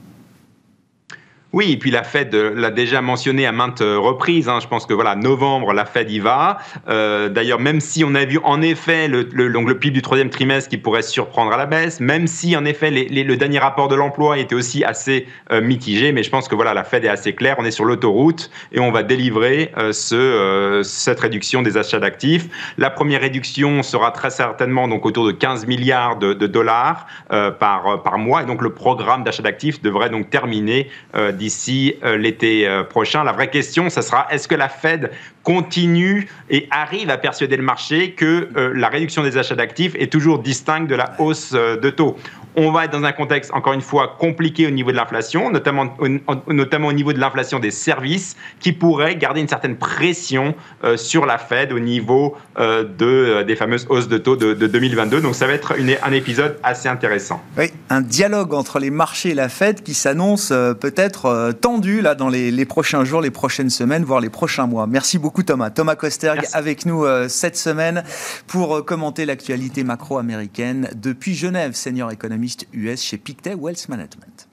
Oui, 1.54 1.70
et 1.70 1.76
puis 1.76 1.92
la 1.92 2.02
Fed 2.02 2.34
l'a 2.34 2.73
déjà 2.73 3.00
mentionné 3.00 3.46
à 3.46 3.52
maintes 3.52 3.78
reprises. 3.78 4.49
Hein. 4.49 4.58
Je 4.61 4.66
pense 4.66 4.87
que 4.87 4.92
voilà, 4.92 5.14
novembre, 5.14 5.73
la 5.73 5.84
Fed 5.84 6.11
y 6.11 6.18
va. 6.18 6.58
Euh, 6.88 7.28
D'ailleurs, 7.28 7.61
même 7.61 7.78
si 7.78 8.02
on 8.02 8.16
a 8.16 8.25
vu 8.25 8.40
en 8.42 8.61
effet 8.61 9.06
le, 9.06 9.28
le, 9.32 9.46
le, 9.46 9.78
PIB 9.78 9.94
du 9.94 10.02
troisième 10.02 10.30
trimestre 10.30 10.68
qui 10.68 10.78
pourrait 10.78 11.02
surprendre 11.02 11.52
à 11.52 11.56
la 11.56 11.66
baisse, 11.66 12.00
même 12.00 12.26
si 12.26 12.56
en 12.56 12.64
effet 12.64 12.90
le 12.90 13.37
dernier 13.37 13.61
rapport 13.61 13.87
de 13.87 13.94
l'emploi 13.94 14.37
était 14.38 14.56
aussi 14.56 14.82
assez 14.82 15.28
euh, 15.52 15.61
mitigé, 15.61 16.11
mais 16.11 16.25
je 16.25 16.30
pense 16.30 16.49
que 16.49 16.56
voilà, 16.56 16.75
la 16.75 16.82
Fed 16.82 17.04
est 17.04 17.08
assez 17.08 17.37
claire. 17.37 17.54
On 17.61 17.64
est 17.64 17.70
sur 17.70 17.84
l'autoroute 17.84 18.50
et 18.73 18.80
on 18.80 18.90
va 18.90 19.04
délivrer 19.04 19.70
euh, 19.78 19.92
ce, 19.92 20.16
euh, 20.16 20.82
cette 20.82 21.20
réduction 21.20 21.62
des 21.62 21.76
achats 21.76 22.00
d'actifs. 22.00 22.49
La 22.78 22.90
première 22.90 23.20
réduction 23.20 23.84
sera 23.84 24.11
très 24.11 24.30
certainement 24.30 24.88
donc 24.88 25.06
autour 25.06 25.25
de 25.25 25.30
15 25.30 25.68
milliards 25.68 26.16
de, 26.16 26.32
de 26.32 26.49
dollars 26.49 27.06
euh, 27.30 27.52
par 27.52 28.02
par 28.02 28.18
mois, 28.18 28.42
et 28.42 28.44
donc 28.44 28.61
le 28.61 28.70
programme 28.70 29.23
d'achat 29.23 29.44
d'actifs 29.44 29.80
devrait 29.82 30.11
donc 30.11 30.30
terminer 30.30 30.90
euh, 31.14 31.30
d'ici 31.44 31.94
euh, 32.02 32.16
l'été 32.16 32.66
euh, 32.66 32.84
prochain. 32.84 33.22
La 33.22 33.32
vraie 33.32 33.50
question, 33.50 33.90
ça 33.90 34.00
sera 34.00 34.26
est-ce 34.30 34.48
que 34.48 34.54
la 34.54 34.70
Fed 34.70 35.10
continue 35.42 36.26
et 36.48 36.66
arrive 36.70 37.10
à 37.10 37.18
persuader 37.18 37.58
le 37.58 37.62
marché 37.62 38.12
que 38.12 38.48
la 38.74 38.88
réduction 38.88 39.22
des 39.22 39.36
achats 39.36 39.54
d'actifs 39.54 39.94
est 39.96 40.10
toujours 40.10 40.38
distincte 40.38 40.88
de 40.88 40.94
la 40.94 41.14
hausse 41.18 41.52
de 41.52 41.90
taux? 41.90 42.16
On 42.56 42.70
va 42.70 42.84
être 42.84 42.92
dans 42.92 43.04
un 43.04 43.12
contexte, 43.12 43.50
encore 43.52 43.73
une 43.73 43.80
fois, 43.80 44.16
compliqué 44.18 44.66
au 44.66 44.70
niveau 44.70 44.92
de 44.92 44.96
l'inflation, 44.96 45.50
notamment, 45.50 45.96
notamment 46.49 46.88
au 46.88 46.92
niveau 46.92 47.12
de 47.12 47.18
l'inflation 47.18 47.58
des 47.58 47.70
services, 47.70 48.37
qui 48.61 48.73
pourrait 48.73 49.16
garder 49.16 49.40
une 49.40 49.49
certaine 49.49 49.76
pression 49.76 50.54
euh, 50.84 50.96
sur 50.96 51.26
la 51.26 51.38
Fed 51.38 51.73
au 51.73 51.78
niveau 51.78 52.37
euh, 52.58 52.84
de, 52.84 53.06
euh, 53.06 53.44
des 53.44 53.56
fameuses 53.56 53.87
hausses 53.88 54.08
de 54.08 54.18
taux 54.18 54.37
de, 54.37 54.54
de, 54.54 54.66
2022. 54.66 55.20
Donc 55.20 55.34
ça 55.34 55.46
va 55.46 55.54
être 55.54 55.78
une, 55.78 55.96
un 56.02 56.12
épisode 56.12 56.58
assez 56.62 56.88
intéressant. 56.88 57.42
Oui, 57.58 57.73
un 57.90 58.00
dialogue 58.00 58.54
entre 58.54 58.78
les 58.78 58.90
marchés 58.90 59.30
et 59.30 59.34
la 59.34 59.49
Fed 59.49 59.82
qui 59.82 59.94
s'annonce 59.94 60.50
euh, 60.52 60.75
peut-être 60.75 61.52
tendu 61.61 62.00
là, 62.00 62.14
dans 62.14 62.28
les, 62.28 62.50
les, 62.50 62.64
prochains 62.64 63.04
jours, 63.04 63.20
les 63.20 63.30
prochaines 63.30 63.70
semaines, 63.70 64.04
voire 64.04 64.20
les 64.20 64.30
prochains 64.30 64.66
mois. 64.66 64.87
Merci 64.87 65.18
beaucoup 65.18 65.42
Thomas. 65.42 65.70
Thomas 65.70 65.96
Kosterg 65.96 66.37
Merci. 66.37 66.56
avec 66.56 66.87
nous 66.87 67.04
cette 67.28 67.56
semaine 67.56 68.04
pour 68.46 68.84
commenter 68.84 69.26
l'actualité 69.26 69.84
macro-américaine 69.84 70.88
depuis 70.94 71.34
Genève, 71.34 71.75
senior 71.75 72.11
économiste 72.12 72.43
économiste 72.44 72.66
US 72.74 73.02
chez 73.02 73.18
Pictet 73.18 73.54
Wealth 73.54 73.88
Management. 73.88 74.48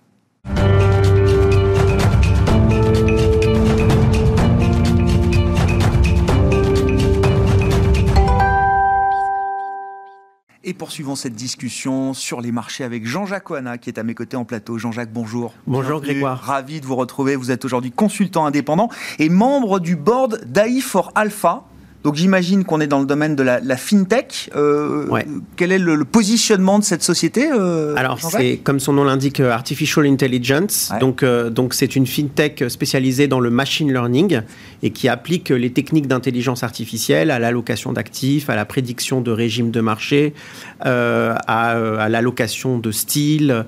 Et 10.63 10.73
poursuivons 10.73 11.15
cette 11.15 11.33
discussion 11.33 12.13
sur 12.13 12.39
les 12.39 12.51
marchés 12.51 12.83
avec 12.83 13.05
Jean-Jacques 13.05 13.49
Oana 13.49 13.77
qui 13.77 13.89
est 13.89 13.97
à 13.97 14.03
mes 14.03 14.13
côtés 14.13 14.37
en 14.37 14.45
plateau. 14.45 14.77
Jean-Jacques, 14.77 15.11
bonjour. 15.11 15.53
Bonjour 15.67 15.99
Bienvenue. 15.99 16.21
Grégoire. 16.21 16.39
Ravi 16.39 16.79
de 16.79 16.85
vous 16.85 16.95
retrouver. 16.95 17.35
Vous 17.35 17.51
êtes 17.51 17.65
aujourd'hui 17.65 17.91
consultant 17.91 18.45
indépendant 18.45 18.89
et 19.19 19.27
membre 19.27 19.79
du 19.79 19.95
board 19.95 20.45
d'AI 20.45 20.79
for 20.79 21.11
Alpha, 21.15 21.65
donc 22.03 22.15
j'imagine 22.15 22.63
qu'on 22.63 22.81
est 22.81 22.87
dans 22.87 22.99
le 22.99 23.05
domaine 23.05 23.35
de 23.35 23.43
la, 23.43 23.59
la 23.59 23.77
fintech. 23.77 24.49
Euh, 24.55 25.07
ouais. 25.07 25.25
Quel 25.55 25.71
est 25.71 25.77
le, 25.77 25.95
le, 25.95 26.05
positionnement 26.05 26.79
de 26.79 26.83
cette 26.83 27.03
société 27.03 27.49
euh, 27.51 27.93
Alors 27.95 28.19
c'est 28.19 28.57
comme 28.57 28.79
son 28.79 28.93
nom 28.93 29.03
l'indique, 29.03 29.39
euh, 29.39 29.51
artificial 29.51 30.07
intelligence. 30.07 30.89
Ouais. 30.91 30.99
Donc 30.99 31.21
euh, 31.21 31.51
donc 31.51 31.75
c'est 31.75 31.95
une 31.95 32.07
fintech 32.07 32.63
spécialisée 32.69 33.27
dans 33.27 33.39
le 33.39 33.51
machine 33.51 33.91
learning 33.91 34.41
et 34.81 34.89
qui 34.89 35.09
applique 35.09 35.49
les 35.49 35.71
techniques 35.71 36.07
d'intelligence 36.07 36.63
artificielle 36.63 37.29
à 37.29 37.37
l'allocation 37.37 37.93
d'actifs, 37.93 38.49
à 38.49 38.55
la 38.55 38.65
prédiction 38.65 39.21
de 39.21 39.31
régimes 39.31 39.69
de 39.69 39.81
marché, 39.81 40.33
à, 40.79 41.35
à 41.45 42.09
l'allocation 42.09 42.79
de 42.79 42.91
style, 42.91 43.65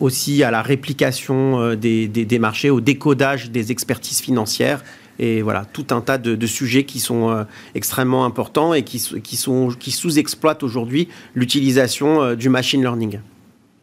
aussi 0.00 0.42
à 0.42 0.50
la 0.50 0.62
réplication 0.62 1.74
des, 1.74 2.08
des, 2.08 2.24
des 2.24 2.38
marchés, 2.38 2.70
au 2.70 2.80
décodage 2.80 3.50
des 3.50 3.70
expertises 3.70 4.20
financières 4.20 4.82
et 5.18 5.42
voilà 5.42 5.64
tout 5.64 5.86
un 5.90 6.00
tas 6.00 6.18
de, 6.18 6.46
sujets 6.46 6.84
qui 6.84 7.00
sont 7.00 7.30
euh, 7.30 7.44
extrêmement 7.74 8.24
importants 8.24 8.74
et 8.74 8.82
qui, 8.82 8.98
qui, 9.22 9.36
sont, 9.36 9.68
qui 9.68 9.90
sous-exploitent 9.90 10.62
aujourd'hui 10.62 11.08
l'utilisation 11.34 12.22
euh, 12.22 12.34
du 12.34 12.48
machine 12.48 12.80
learning. 12.80 13.20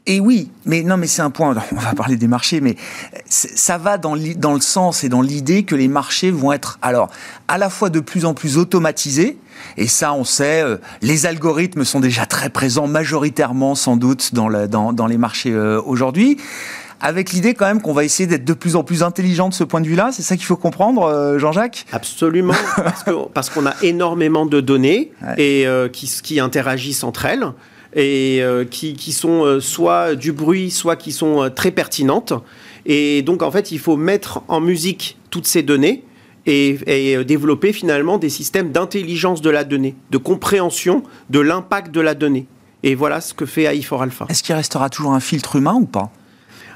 Et 0.05 0.19
oui, 0.19 0.49
mais 0.65 0.81
non, 0.81 0.97
mais 0.97 1.07
c'est 1.07 1.21
un 1.21 1.29
point. 1.29 1.55
On 1.71 1.79
va 1.79 1.93
parler 1.93 2.15
des 2.15 2.27
marchés, 2.27 2.61
mais 2.61 2.75
ça 3.27 3.77
va 3.77 3.97
dans, 3.97 4.15
dans 4.37 4.53
le 4.53 4.61
sens 4.61 5.03
et 5.03 5.09
dans 5.09 5.21
l'idée 5.21 5.63
que 5.63 5.75
les 5.75 5.87
marchés 5.87 6.31
vont 6.31 6.51
être 6.51 6.79
alors 6.81 7.09
à 7.47 7.57
la 7.57 7.69
fois 7.69 7.89
de 7.89 7.99
plus 7.99 8.25
en 8.25 8.33
plus 8.33 8.57
automatisés. 8.57 9.37
Et 9.77 9.87
ça, 9.87 10.13
on 10.13 10.23
sait, 10.23 10.63
euh, 10.63 10.77
les 11.01 11.25
algorithmes 11.25 11.83
sont 11.83 11.99
déjà 11.99 12.25
très 12.25 12.49
présents 12.49 12.87
majoritairement, 12.87 13.75
sans 13.75 13.97
doute, 13.97 14.33
dans, 14.33 14.47
le, 14.47 14.67
dans, 14.67 14.93
dans 14.93 15.05
les 15.05 15.17
marchés 15.17 15.55
aujourd'hui 15.55 16.37
avec 17.01 17.31
l'idée 17.31 17.53
quand 17.53 17.65
même 17.65 17.81
qu'on 17.81 17.93
va 17.93 18.03
essayer 18.03 18.27
d'être 18.27 18.45
de 18.45 18.53
plus 18.53 18.75
en 18.75 18.83
plus 18.83 19.03
intelligent 19.03 19.49
de 19.49 19.53
ce 19.53 19.63
point 19.63 19.81
de 19.81 19.87
vue-là. 19.87 20.09
C'est 20.11 20.21
ça 20.21 20.35
qu'il 20.35 20.45
faut 20.45 20.57
comprendre, 20.57 21.03
euh, 21.03 21.39
Jean-Jacques? 21.39 21.85
Absolument, 21.91 22.53
parce 23.33 23.49
qu'on 23.49 23.65
a 23.65 23.75
énormément 23.81 24.45
de 24.45 24.61
données 24.61 25.11
ouais. 25.21 25.35
et 25.37 25.67
euh, 25.67 25.87
qui, 25.89 26.07
qui 26.21 26.39
interagissent 26.39 27.03
entre 27.03 27.25
elles 27.25 27.47
et 27.95 28.39
euh, 28.41 28.65
qui, 28.65 28.93
qui, 28.93 29.11
sont 29.11 29.43
euh, 29.43 29.59
soit 29.59 30.15
du 30.15 30.31
bruit, 30.31 30.71
soit 30.71 30.95
qui 30.95 31.11
sont 31.11 31.43
euh, 31.43 31.49
très 31.49 31.71
pertinentes. 31.71 32.33
Et 32.85 33.21
donc, 33.21 33.41
en 33.41 33.51
fait, 33.51 33.71
il 33.71 33.79
faut 33.79 33.97
mettre 33.97 34.41
en 34.47 34.61
musique 34.61 35.17
toutes 35.29 35.47
ces 35.47 35.63
données 35.63 36.03
et, 36.45 36.79
et 36.87 37.23
développer 37.23 37.73
finalement 37.73 38.17
des 38.17 38.29
systèmes 38.29 38.71
d'intelligence 38.71 39.41
de 39.41 39.49
la 39.49 39.63
donnée, 39.63 39.95
de 40.11 40.17
compréhension 40.17 41.03
de 41.29 41.39
l'impact 41.39 41.91
de 41.91 42.01
la 42.01 42.15
donnée. 42.15 42.47
Et 42.83 42.95
voilà 42.95 43.21
ce 43.21 43.33
que 43.33 43.45
fait 43.45 43.63
AI4 43.63 44.03
Alpha. 44.03 44.25
Est-ce 44.29 44.41
qu'il 44.41 44.55
restera 44.55 44.89
toujours 44.89 45.13
un 45.13 45.19
filtre 45.19 45.57
humain 45.57 45.75
ou 45.75 45.85
pas? 45.85 46.11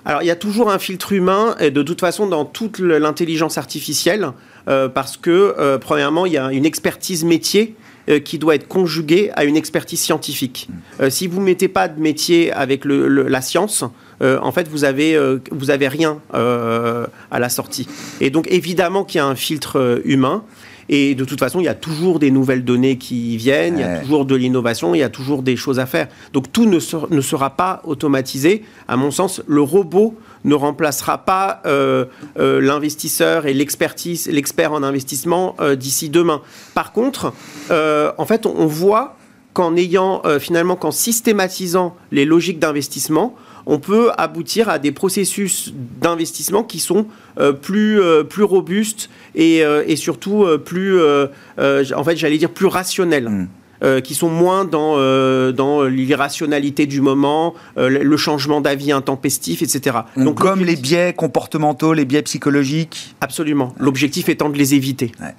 Alors, 0.05 0.21
il 0.21 0.25
y 0.25 0.31
a 0.31 0.35
toujours 0.35 0.69
un 0.69 0.79
filtre 0.79 1.13
humain, 1.13 1.55
et 1.59 1.71
de 1.71 1.81
toute 1.81 2.01
façon, 2.01 2.27
dans 2.27 2.45
toute 2.45 2.79
l'intelligence 2.79 3.57
artificielle, 3.57 4.31
euh, 4.67 4.89
parce 4.89 5.17
que, 5.17 5.55
euh, 5.57 5.77
premièrement, 5.77 6.25
il 6.25 6.33
y 6.33 6.37
a 6.37 6.51
une 6.51 6.65
expertise 6.65 7.23
métier 7.23 7.75
euh, 8.09 8.19
qui 8.19 8.37
doit 8.37 8.55
être 8.55 8.67
conjuguée 8.67 9.31
à 9.35 9.45
une 9.45 9.55
expertise 9.55 10.01
scientifique. 10.01 10.67
Euh, 10.99 11.09
si 11.09 11.27
vous 11.27 11.39
ne 11.39 11.45
mettez 11.45 11.69
pas 11.69 11.87
de 11.87 12.01
métier 12.01 12.51
avec 12.51 12.83
le, 12.83 13.07
le, 13.07 13.27
la 13.27 13.41
science, 13.41 13.83
en 14.21 14.53
fait, 14.53 14.69
vous 14.69 14.85
avez, 14.85 15.19
vous 15.51 15.69
avez 15.69 15.89
rien 15.89 16.21
à 16.31 17.39
la 17.39 17.49
sortie. 17.49 17.89
Et 18.21 18.29
donc, 18.29 18.47
évidemment 18.49 19.03
qu'il 19.03 19.17
y 19.17 19.21
a 19.21 19.25
un 19.25 19.35
filtre 19.35 20.01
humain. 20.05 20.45
Et 20.89 21.15
de 21.15 21.25
toute 21.25 21.39
façon, 21.39 21.59
il 21.59 21.65
y 21.65 21.69
a 21.69 21.75
toujours 21.75 22.19
des 22.19 22.31
nouvelles 22.31 22.63
données 22.63 22.97
qui 22.97 23.37
viennent, 23.37 23.75
ouais. 23.75 23.81
il 23.81 23.85
y 23.85 23.89
a 23.89 23.99
toujours 23.99 24.25
de 24.25 24.35
l'innovation, 24.35 24.93
il 24.95 24.99
y 24.99 25.03
a 25.03 25.09
toujours 25.09 25.43
des 25.43 25.55
choses 25.55 25.79
à 25.79 25.85
faire. 25.85 26.07
Donc 26.33 26.51
tout 26.51 26.65
ne, 26.65 26.79
ser, 26.79 26.97
ne, 27.09 27.21
sera 27.21 27.51
pas 27.51 27.81
automatisé. 27.85 28.63
À 28.87 28.97
mon 28.97 29.11
sens, 29.11 29.41
le 29.47 29.61
robot 29.61 30.15
ne 30.43 30.55
remplacera 30.55 31.19
pas 31.19 31.61
euh, 31.65 32.05
euh, 32.37 32.59
l'investisseur 32.61 33.45
et 33.45 33.53
l'expertise, 33.53 34.27
l'expert 34.27 34.73
en 34.73 34.83
investissement 34.83 35.55
euh, 35.59 35.75
d'ici 35.75 36.09
demain. 36.09 36.41
Par 36.73 36.91
contre, 36.91 37.33
en 37.69 38.25
fait, 38.25 38.45
on 38.45 38.65
voit 38.65 39.15
qu'en 39.53 39.75
ayant 39.75 40.21
finalement, 40.39 40.75
qu'en 40.75 40.91
systématisant 40.91 41.95
les 42.11 42.25
logiques 42.25 42.59
d'investissement, 42.59 43.35
on 43.65 43.79
peut 43.79 44.11
aboutir 44.17 44.69
à 44.69 44.79
des 44.79 44.91
processus 44.91 45.73
d'investissement 46.01 46.63
qui 46.63 46.79
sont 46.79 47.07
euh, 47.39 47.53
plus, 47.53 48.01
euh, 48.01 48.23
plus 48.23 48.43
robustes 48.43 49.09
et, 49.35 49.63
euh, 49.63 49.83
et 49.87 49.95
surtout 49.95 50.45
plus, 50.65 51.01
en 51.01 52.03
fait, 52.03 52.17
j'allais 52.17 52.37
dire 52.37 52.51
plus 52.51 52.67
rationnels. 52.67 53.29
Mmh. 53.29 53.47
Euh, 53.83 53.99
qui 53.99 54.15
sont 54.15 54.29
moins 54.29 54.63
dans, 54.63 54.93
euh, 54.95 55.51
dans 55.51 55.83
l'irrationalité 55.83 56.85
du 56.85 57.01
moment, 57.01 57.53
euh, 57.77 57.89
le 57.89 58.17
changement 58.17 58.61
d'avis 58.61 58.93
intempestif, 58.93 59.61
etc. 59.61 59.97
Donc, 60.15 60.39
comme 60.39 60.63
les 60.63 60.77
biais 60.77 61.11
comportementaux, 61.11 61.91
les 61.91 62.05
biais 62.05 62.21
psychologiques 62.21 63.13
Absolument. 63.19 63.73
L'objectif 63.77 64.29
étant 64.29 64.49
de 64.49 64.57
les 64.57 64.73
éviter. 64.73 65.11
Ouais 65.19 65.35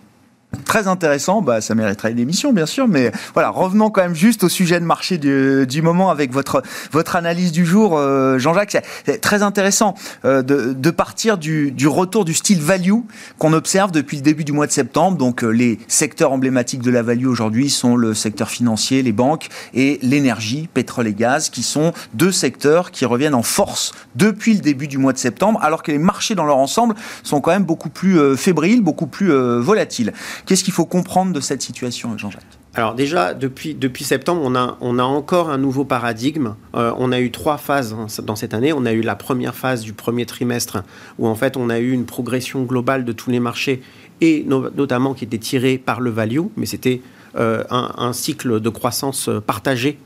très 0.64 0.88
intéressant. 0.88 1.42
Bah, 1.42 1.60
ça 1.60 1.74
mériterait 1.74 2.12
une 2.12 2.18
émission, 2.18 2.52
bien 2.52 2.66
sûr, 2.66 2.88
mais 2.88 3.12
voilà, 3.34 3.50
revenons 3.50 3.90
quand 3.90 4.02
même 4.02 4.14
juste 4.14 4.44
au 4.44 4.48
sujet 4.48 4.80
de 4.80 4.84
marché 4.84 5.18
du, 5.18 5.66
du 5.66 5.82
moment 5.82 6.10
avec 6.10 6.32
votre, 6.32 6.62
votre 6.92 7.16
analyse 7.16 7.52
du 7.52 7.64
jour, 7.66 7.96
euh, 7.96 8.38
Jean-Jacques. 8.38 8.76
C'est 9.06 9.20
très 9.20 9.42
intéressant 9.42 9.94
euh, 10.24 10.42
de, 10.42 10.72
de, 10.72 10.90
partir 10.90 11.38
du, 11.38 11.70
du, 11.70 11.88
retour 11.88 12.24
du 12.24 12.34
style 12.34 12.60
value 12.60 13.00
qu'on 13.38 13.52
observe 13.52 13.90
depuis 13.90 14.16
le 14.16 14.22
début 14.22 14.44
du 14.44 14.52
mois 14.52 14.66
de 14.66 14.72
septembre. 14.72 15.16
Donc, 15.16 15.44
euh, 15.44 15.48
les 15.48 15.78
secteurs 15.88 16.32
emblématiques 16.32 16.82
de 16.82 16.90
la 16.90 17.02
value 17.02 17.26
aujourd'hui 17.26 17.70
sont 17.70 17.96
le 17.96 18.14
secteur 18.14 18.50
financier, 18.50 19.02
les 19.02 19.12
banques 19.12 19.48
et 19.72 19.98
l'énergie, 20.02 20.68
pétrole 20.72 21.08
et 21.08 21.14
gaz, 21.14 21.50
qui 21.50 21.62
sont 21.62 21.92
deux 22.14 22.32
secteurs 22.32 22.90
qui 22.90 23.04
reviennent 23.04 23.34
en 23.34 23.42
force 23.42 23.92
depuis 24.14 24.54
le 24.54 24.60
début 24.60 24.88
du 24.88 24.98
mois 24.98 25.12
de 25.12 25.18
septembre, 25.18 25.58
alors 25.62 25.82
que 25.82 25.92
les 25.92 25.98
marchés 25.98 26.34
dans 26.34 26.44
leur 26.44 26.58
ensemble 26.58 26.94
sont 27.22 27.40
quand 27.40 27.50
même 27.50 27.64
beaucoup 27.64 27.88
plus 27.88 28.18
euh, 28.18 28.36
fébriles, 28.36 28.82
beaucoup 28.82 29.06
plus 29.06 29.32
euh, 29.32 29.60
volatiles. 29.60 30.12
Qu'est-ce 30.46 30.64
qu'il 30.64 30.72
faut 30.72 30.85
comprendre 30.85 31.33
de 31.33 31.40
cette 31.40 31.62
situation, 31.62 32.16
Jean-Jacques? 32.18 32.42
Alors 32.74 32.94
déjà, 32.94 33.35
depuis, 33.35 33.74
depuis 33.74 34.04
septembre, 34.04 34.42
on 34.44 34.54
a, 34.57 34.76
on 34.80 34.98
a 34.98 35.04
encore 35.04 35.48
un 35.48 35.59
nouveau 35.59 35.85
paradigme. 35.85 36.57
Euh, 36.74 36.92
on 36.98 37.12
a 37.12 37.20
eu 37.20 37.30
trois 37.30 37.57
phases 37.57 37.92
hein, 37.94 38.07
dans 38.24 38.35
cette 38.35 38.52
année. 38.52 38.72
On 38.72 38.85
a 38.85 38.92
eu 38.92 39.00
la 39.00 39.14
première 39.14 39.54
phase 39.54 39.83
du 39.83 39.92
premier 39.92 40.26
trimestre, 40.26 40.83
où 41.18 41.28
en 41.28 41.37
fait 41.37 41.57
on 41.57 41.70
a 41.70 41.78
eu 41.78 41.92
une 41.92 42.04
progression 42.04 42.64
globale 42.64 43.04
de 43.04 43.12
tous 43.12 43.30
les 43.30 43.40
marchés, 43.40 43.80
et 44.20 44.44
no 44.46 44.70
notamment 44.70 45.14
qui 45.14 45.24
était 45.24 45.38
tirée 45.38 45.78
par 45.78 46.00
le 46.00 46.11
value, 46.11 46.40
mais 46.57 46.66
c'était 46.66 47.00
euh, 47.37 47.62
un, 47.70 47.92
un, 47.96 48.12
cycle 48.12 48.61
de 48.61 48.68
croissance 48.68 49.30
partagé 49.46 49.98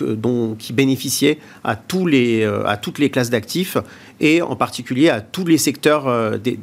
dont, 0.00 0.54
qui 0.58 0.72
bénéficiait 0.72 1.38
à, 1.64 1.76
tous 1.76 2.06
les, 2.06 2.44
à 2.44 2.76
toutes 2.76 2.98
les 2.98 3.10
classes 3.10 3.30
d'actifs 3.30 3.76
et 4.20 4.42
en 4.42 4.56
particulier 4.56 5.10
à 5.10 5.20
tous 5.20 5.44
les 5.44 5.58
secteurs 5.58 6.38
des, 6.38 6.58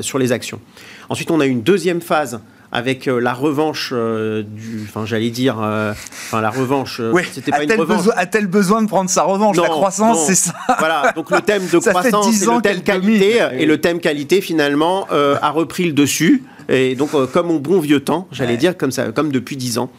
sur 0.00 0.18
les 0.18 0.32
actions. 0.32 0.60
Ensuite, 1.08 1.30
on 1.30 1.40
a 1.40 1.46
une 1.46 1.62
deuxième 1.62 2.00
phase 2.00 2.40
avec 2.74 3.06
euh, 3.06 3.20
la 3.20 3.32
revanche 3.32 3.90
euh, 3.92 4.42
du, 4.42 4.82
enfin 4.82 5.06
j'allais 5.06 5.30
dire, 5.30 5.58
euh, 5.62 5.92
enfin 5.92 6.40
la 6.40 6.50
revanche. 6.50 7.00
c'était 7.32 7.52
pas 7.52 7.62
une 7.62 7.72
revanche. 7.72 8.08
A-t-elle 8.16 8.48
besoin 8.48 8.82
de 8.82 8.88
prendre 8.88 9.08
sa 9.08 9.22
revanche 9.22 9.56
La 9.56 9.68
croissance, 9.68 10.26
c'est 10.26 10.34
ça? 10.34 10.52
Voilà, 10.80 11.12
donc 11.14 11.30
le 11.30 11.40
thème 11.40 11.62
de 11.72 11.78
croissance 11.90 12.42
et 12.42 12.46
le 12.46 12.60
thème 12.60 12.82
qualité 12.82 13.38
et 13.52 13.64
le 13.64 13.80
thème 13.80 14.00
qualité 14.00 14.40
finalement 14.40 15.06
a 15.10 15.50
repris 15.50 15.84
le 15.84 15.92
dessus. 15.92 16.42
Et 16.68 16.96
donc 16.96 17.10
comme 17.32 17.50
au 17.50 17.60
bon 17.60 17.78
vieux 17.78 18.00
temps, 18.00 18.26
j'allais 18.32 18.56
dire 18.56 18.76
comme 18.76 18.90
ça, 18.90 19.12
comme 19.12 19.30
depuis 19.30 19.56
dix 19.56 19.78
ans. 19.78 19.90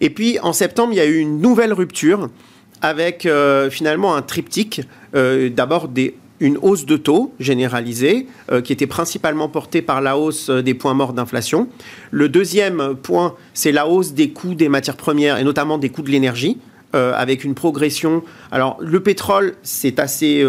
Et 0.00 0.10
puis 0.10 0.38
en 0.40 0.52
septembre, 0.52 0.92
il 0.92 0.96
y 0.96 1.00
a 1.00 1.06
eu 1.06 1.18
une 1.18 1.40
nouvelle 1.40 1.72
rupture 1.72 2.28
avec 2.82 3.26
finalement 3.70 4.14
un 4.14 4.22
triptyque. 4.22 4.82
D'abord 5.12 5.88
des 5.88 6.14
une 6.40 6.58
hausse 6.60 6.86
de 6.86 6.96
taux 6.96 7.32
généralisée 7.40 8.26
euh, 8.50 8.60
qui 8.60 8.72
était 8.72 8.86
principalement 8.86 9.48
portée 9.48 9.82
par 9.82 10.00
la 10.00 10.18
hausse 10.18 10.50
euh, 10.50 10.62
des 10.62 10.74
points 10.74 10.94
morts 10.94 11.12
d'inflation. 11.12 11.68
Le 12.10 12.28
deuxième 12.28 12.94
point, 12.94 13.34
c'est 13.54 13.72
la 13.72 13.88
hausse 13.88 14.12
des 14.12 14.30
coûts 14.30 14.54
des 14.54 14.68
matières 14.68 14.96
premières 14.96 15.38
et 15.38 15.44
notamment 15.44 15.78
des 15.78 15.88
coûts 15.88 16.02
de 16.02 16.10
l'énergie. 16.10 16.58
Euh, 16.94 17.12
avec 17.14 17.44
une 17.44 17.54
progression. 17.54 18.22
Alors, 18.52 18.78
le 18.80 19.00
pétrole, 19.00 19.54
c'est 19.62 19.98
assez 19.98 20.42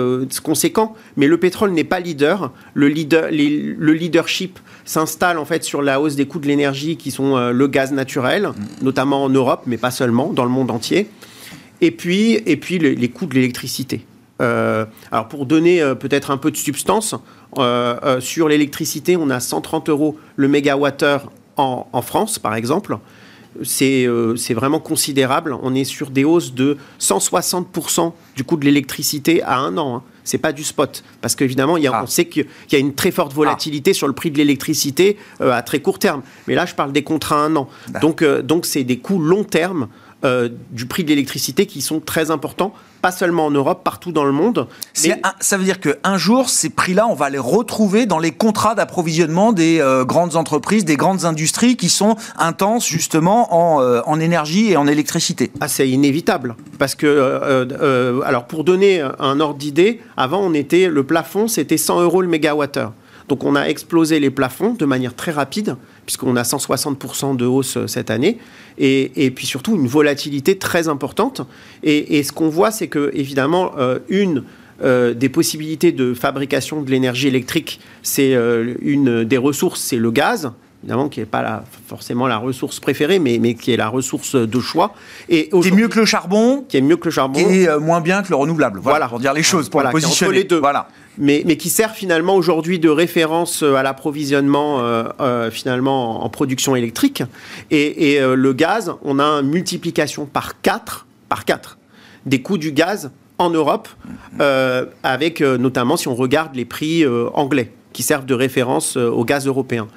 conséquent, 0.44 0.96
mais 1.18 1.28
le 1.28 1.38
pétrole 1.38 1.72
n'est 1.72 1.84
pas 1.84 2.00
leader. 2.00 2.54
Le, 2.74 2.88
leader, 2.88 3.30
le 3.32 3.94
leadership 3.94 4.60
s'installe 4.86 5.40
en 5.40 5.46
fait 5.46 5.64
sur 5.64 5.82
la 5.82 6.00
hausse 6.00 6.16
des 6.16 6.26
coûts 6.26 6.40
de 6.40 6.48
l'énergie 6.48 6.96
qui 6.96 7.12
sont 7.12 7.50
le 7.50 7.68
gaz 7.68 7.92
naturel, 7.92 8.52
notamment 8.82 9.24
en 9.24 9.30
Europe, 9.30 9.64
mais 9.66 9.78
pas 9.78 9.92
seulement, 9.92 10.32
dans 10.32 10.46
le 10.46 10.52
monde 10.52 10.72
entier. 10.72 11.10
Et 11.82 11.92
puis, 11.92 12.34
et 12.46 12.56
puis 12.56 12.78
les 12.78 13.10
coûts 13.10 13.26
de 13.26 13.34
l'électricité. 13.34 14.06
Euh, 14.42 14.86
alors 15.12 15.28
pour 15.28 15.46
donner 15.46 15.82
euh, 15.82 15.96
peut-être 15.96 16.30
un 16.30 16.38
peu 16.38 16.52
de 16.52 16.58
substance, 16.58 17.16
euh, 17.58 18.20
sur 18.22 18.48
l'électricité, 18.48 19.18
on 19.18 19.30
a 19.30 19.40
130 19.40 19.90
euros 19.90 20.18
le 20.36 20.48
mégawattheure 20.48 21.32
en, 21.56 21.88
en 21.92 22.02
France, 22.02 22.38
par 22.38 22.56
exemple. 22.56 22.98
C'est 23.64 24.06
vraiment 24.54 24.80
considérable. 24.80 25.56
On 25.62 25.76
est 25.76 25.84
sur 25.84 26.10
des 26.10 26.24
hausses 26.24 26.54
de 26.54 26.78
160% 27.00 28.12
du 28.36 28.44
coût 28.44 28.58
de 28.58 28.66
l'électricité 28.66 29.42
à 29.44 29.58
un 29.58 29.78
an. 29.78 29.98
Hein. 29.98 30.04
C'est 30.24 30.38
pas 30.38 30.52
du 30.52 30.64
spot. 30.64 31.04
Parce 31.22 31.36
qu'évidemment, 31.36 31.78
ah. 31.92 32.02
on 32.04 32.08
sait 32.08 32.26
qu'il 32.26 32.46
y 32.72 32.76
a 32.76 32.80
une 32.80 32.94
très 32.94 33.12
forte 33.12 33.34
volatilité 33.34 33.94
sur 33.94 34.08
le 34.08 34.14
prix 34.14 34.30
de 34.30 34.38
l'électricité 34.38 35.18
à 35.40 35.62
très 35.62 35.80
court 35.80 36.00
terme. 36.00 36.22
Mais 36.48 36.56
là, 36.56 36.66
je 36.66 36.76
parle 36.76 36.92
des 36.92 37.04
contrats 37.04 37.38
à 37.38 37.46
un 37.46 37.56
an. 37.56 37.70
Donc, 38.02 38.24
donc 38.24 38.66
c'est 38.66 38.84
des 38.84 38.98
coûts 38.98 39.20
long 39.20 39.44
terme 39.44 39.88
du 40.24 40.86
prix 40.88 41.04
de 41.04 41.10
l'électricité 41.10 41.66
qui 41.66 41.82
sont 41.82 42.00
très 42.00 42.32
importants 42.32 42.74
pas 43.02 43.12
seulement 43.12 43.46
en 43.46 43.52
Europe, 43.52 43.84
partout 43.84 44.12
dans 44.12 44.24
le 44.24 44.32
monde. 44.32 44.68
ça 44.94 45.58
veut 45.58 45.64
dire 45.64 45.80
qu'un 45.80 46.18
jour, 46.18 46.50
ces 46.50 46.70
prix-là, 46.70 47.08
on 47.08 47.14
va 47.14 47.30
les 47.30 47.38
retrouver 47.38 48.06
dans 48.06 48.20
les 48.20 48.32
contrats 48.32 48.76
d'approvisionnement 48.76 49.54
des 49.54 49.80
euh, 49.80 50.06
grandes 50.06 50.36
entreprises, 50.36 50.86
des 50.86 50.98
grandes 50.98 51.26
industries 51.26 51.78
qui 51.78 51.90
sont 51.90 52.16
intenses 52.38 52.88
justement 52.88 53.54
en, 53.54 53.82
euh, 53.82 54.02
en 54.06 54.20
énergie 54.20 54.72
et 54.72 54.78
en 54.78 54.88
électricité. 54.88 55.52
Ah, 55.62 55.68
c'est 55.68 55.90
inévitable. 55.90 56.56
Parce 56.80 56.96
que, 56.96 57.06
euh, 57.08 58.22
alors 58.26 58.46
pour 58.46 58.64
donner 58.64 59.02
un 59.20 59.40
ordre 59.40 59.58
d'idée, 59.58 60.02
avant, 60.16 60.40
on 60.40 60.54
était, 60.54 60.88
le 60.88 61.04
plafond, 61.04 61.48
c'était 61.48 61.78
100 61.78 62.02
euros 62.02 62.22
le 62.22 62.28
mégawattheure. 62.28 62.94
Donc 63.30 63.44
on 63.44 63.56
a 63.56 63.64
explosé 63.64 64.20
les 64.20 64.30
plafonds 64.30 64.74
de 64.74 64.86
manière 64.86 65.14
très 65.14 65.32
rapide, 65.32 65.76
puisqu'on 66.08 66.38
a 66.38 66.42
160% 66.42 67.36
de 67.36 67.46
hausse 67.46 67.78
euh, 67.78 67.86
cette 67.86 68.10
année, 68.10 68.40
et, 68.80 69.32
puis 69.36 69.46
surtout 69.46 69.76
une 69.76 69.88
volatilité 69.88 70.58
très 70.58 70.88
importante. 70.88 71.42
Et, 71.84 72.24
ce 72.24 72.32
qu'on 72.32 72.50
voit, 72.50 72.72
c'est 72.72 72.88
que 72.88 73.12
évidemment, 73.14 73.74
euh, 73.78 74.00
une 74.08 74.44
euh, 74.84 75.14
des 75.14 75.30
possibilités 75.30 75.92
de 75.92 76.14
fabrication 76.14 76.82
de 76.82 76.90
l'énergie 76.90 77.28
électrique, 77.28 77.80
c'est 78.04 78.34
une 78.82 79.24
des 79.24 79.38
ressources, 79.38 79.82
c'est 79.82 79.98
le 79.98 80.12
gaz 80.12 80.52
évidemment, 80.88 81.10
qui 81.10 81.20
n'est 81.20 81.26
pas 81.26 81.64
forcément 81.88 82.28
la 82.28 82.38
ressource 82.38 82.80
préférée, 82.80 83.20
mais, 83.20 83.40
mais 83.42 83.56
qui 83.56 83.74
est 83.74 83.78
la 83.78 83.90
ressource 83.90 84.36
de 84.36 84.60
choix. 84.60 84.94
Et 85.30 85.50
qui 85.50 85.68
est 85.68 85.72
mieux 85.72 85.90
que 85.90 86.00
le 86.00 86.06
charbon. 86.06 86.66
Qui 86.68 86.78
est 86.78 86.82
mieux 86.82 86.98
que 86.98 87.06
le 87.06 87.12
charbon. 87.12 87.40
Et 87.40 87.68
moins 87.80 88.02
bien 88.02 88.24
que 88.24 88.30
le 88.30 88.36
renouvelable. 88.36 88.80
Voilà, 88.82 89.08
pour 89.08 89.20
dire 89.20 89.34
les 89.34 89.44
choses, 89.44 89.70
pour 89.70 89.82
voilà, 89.82 89.92
positionner. 89.92 90.38
les 90.38 90.44
deux. 90.46 90.60
Voilà 90.60 90.88
mais, 91.18 91.58
qui 91.58 91.70
sert 91.70 91.94
finalement 91.94 92.36
aujourd'hui 92.36 92.80
de 92.80 92.90
référence 92.90 93.64
euh, 93.64 93.76
à 93.76 93.84
l'approvisionnement 93.84 94.82
euh, 94.82 95.04
euh, 95.20 95.52
finalement 95.52 96.24
en 96.24 96.30
production 96.30 96.76
électrique. 96.76 97.24
Et, 97.72 98.20
le 98.20 98.54
gaz, 98.54 98.94
on 99.04 99.20
a 99.20 99.24
une 99.24 99.50
multiplication 99.50 100.26
par 100.26 100.62
4, 100.62 101.06
par 101.30 101.46
4 101.46 101.78
des 102.26 102.42
coûts 102.42 102.58
du 102.58 102.72
gaz 102.72 103.12
en 103.38 103.50
Europe, 103.50 103.88
avec 105.04 105.42
notamment 105.42 105.96
si 105.96 106.08
on 106.08 106.16
regarde 106.16 106.56
les 106.56 106.66
prix 106.66 107.06
anglais 107.34 107.72
qui 107.94 108.04
servent 108.04 108.26
de 108.26 108.34
référence 108.34 108.98
au 108.98 109.24
gaz 109.24 109.48
européen. 109.48 109.88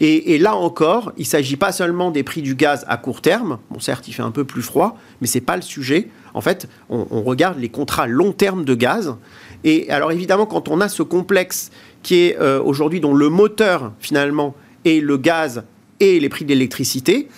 Et, 0.00 0.36
là 0.38 0.54
encore, 0.54 1.12
il 1.16 1.22
ne 1.22 1.26
s'agit 1.26 1.56
pas 1.56 1.72
seulement 1.72 2.10
des 2.10 2.22
prix 2.22 2.42
du 2.42 2.54
gaz 2.54 2.84
à 2.86 2.98
court 2.98 3.22
terme. 3.22 3.58
Bon, 3.70 3.80
certes, 3.80 4.06
il 4.08 4.12
fait 4.12 4.22
un 4.22 4.30
peu 4.30 4.44
plus 4.44 4.60
froid, 4.60 4.98
mais 5.20 5.26
ce 5.26 5.38
n'est 5.38 5.44
pas 5.44 5.56
le 5.56 5.62
sujet. 5.62 6.08
En 6.34 6.42
fait, 6.42 6.68
on, 6.90 7.22
regarde 7.22 7.58
les 7.58 7.70
contrats 7.70 8.06
long 8.06 8.32
terme 8.32 8.64
de 8.66 8.74
gaz 8.74 9.16
et 9.64 9.90
alors 9.90 10.12
évidemment, 10.12 10.46
quand 10.46 10.68
on 10.68 10.80
a 10.80 10.88
ce 10.88 11.02
complexe 11.02 11.70
qui 12.02 12.16
est 12.16 12.38
euh, 12.38 12.62
aujourd'hui 12.62 13.00
dont 13.00 13.14
le 13.14 13.28
moteur 13.28 13.92
finalement 13.98 14.54
est 14.84 15.02
le 15.02 15.16
gaz 15.16 15.64
et 15.98 16.20
les 16.20 16.28
prix 16.28 16.44
de 16.44 16.50
l'électricité, 16.50 17.28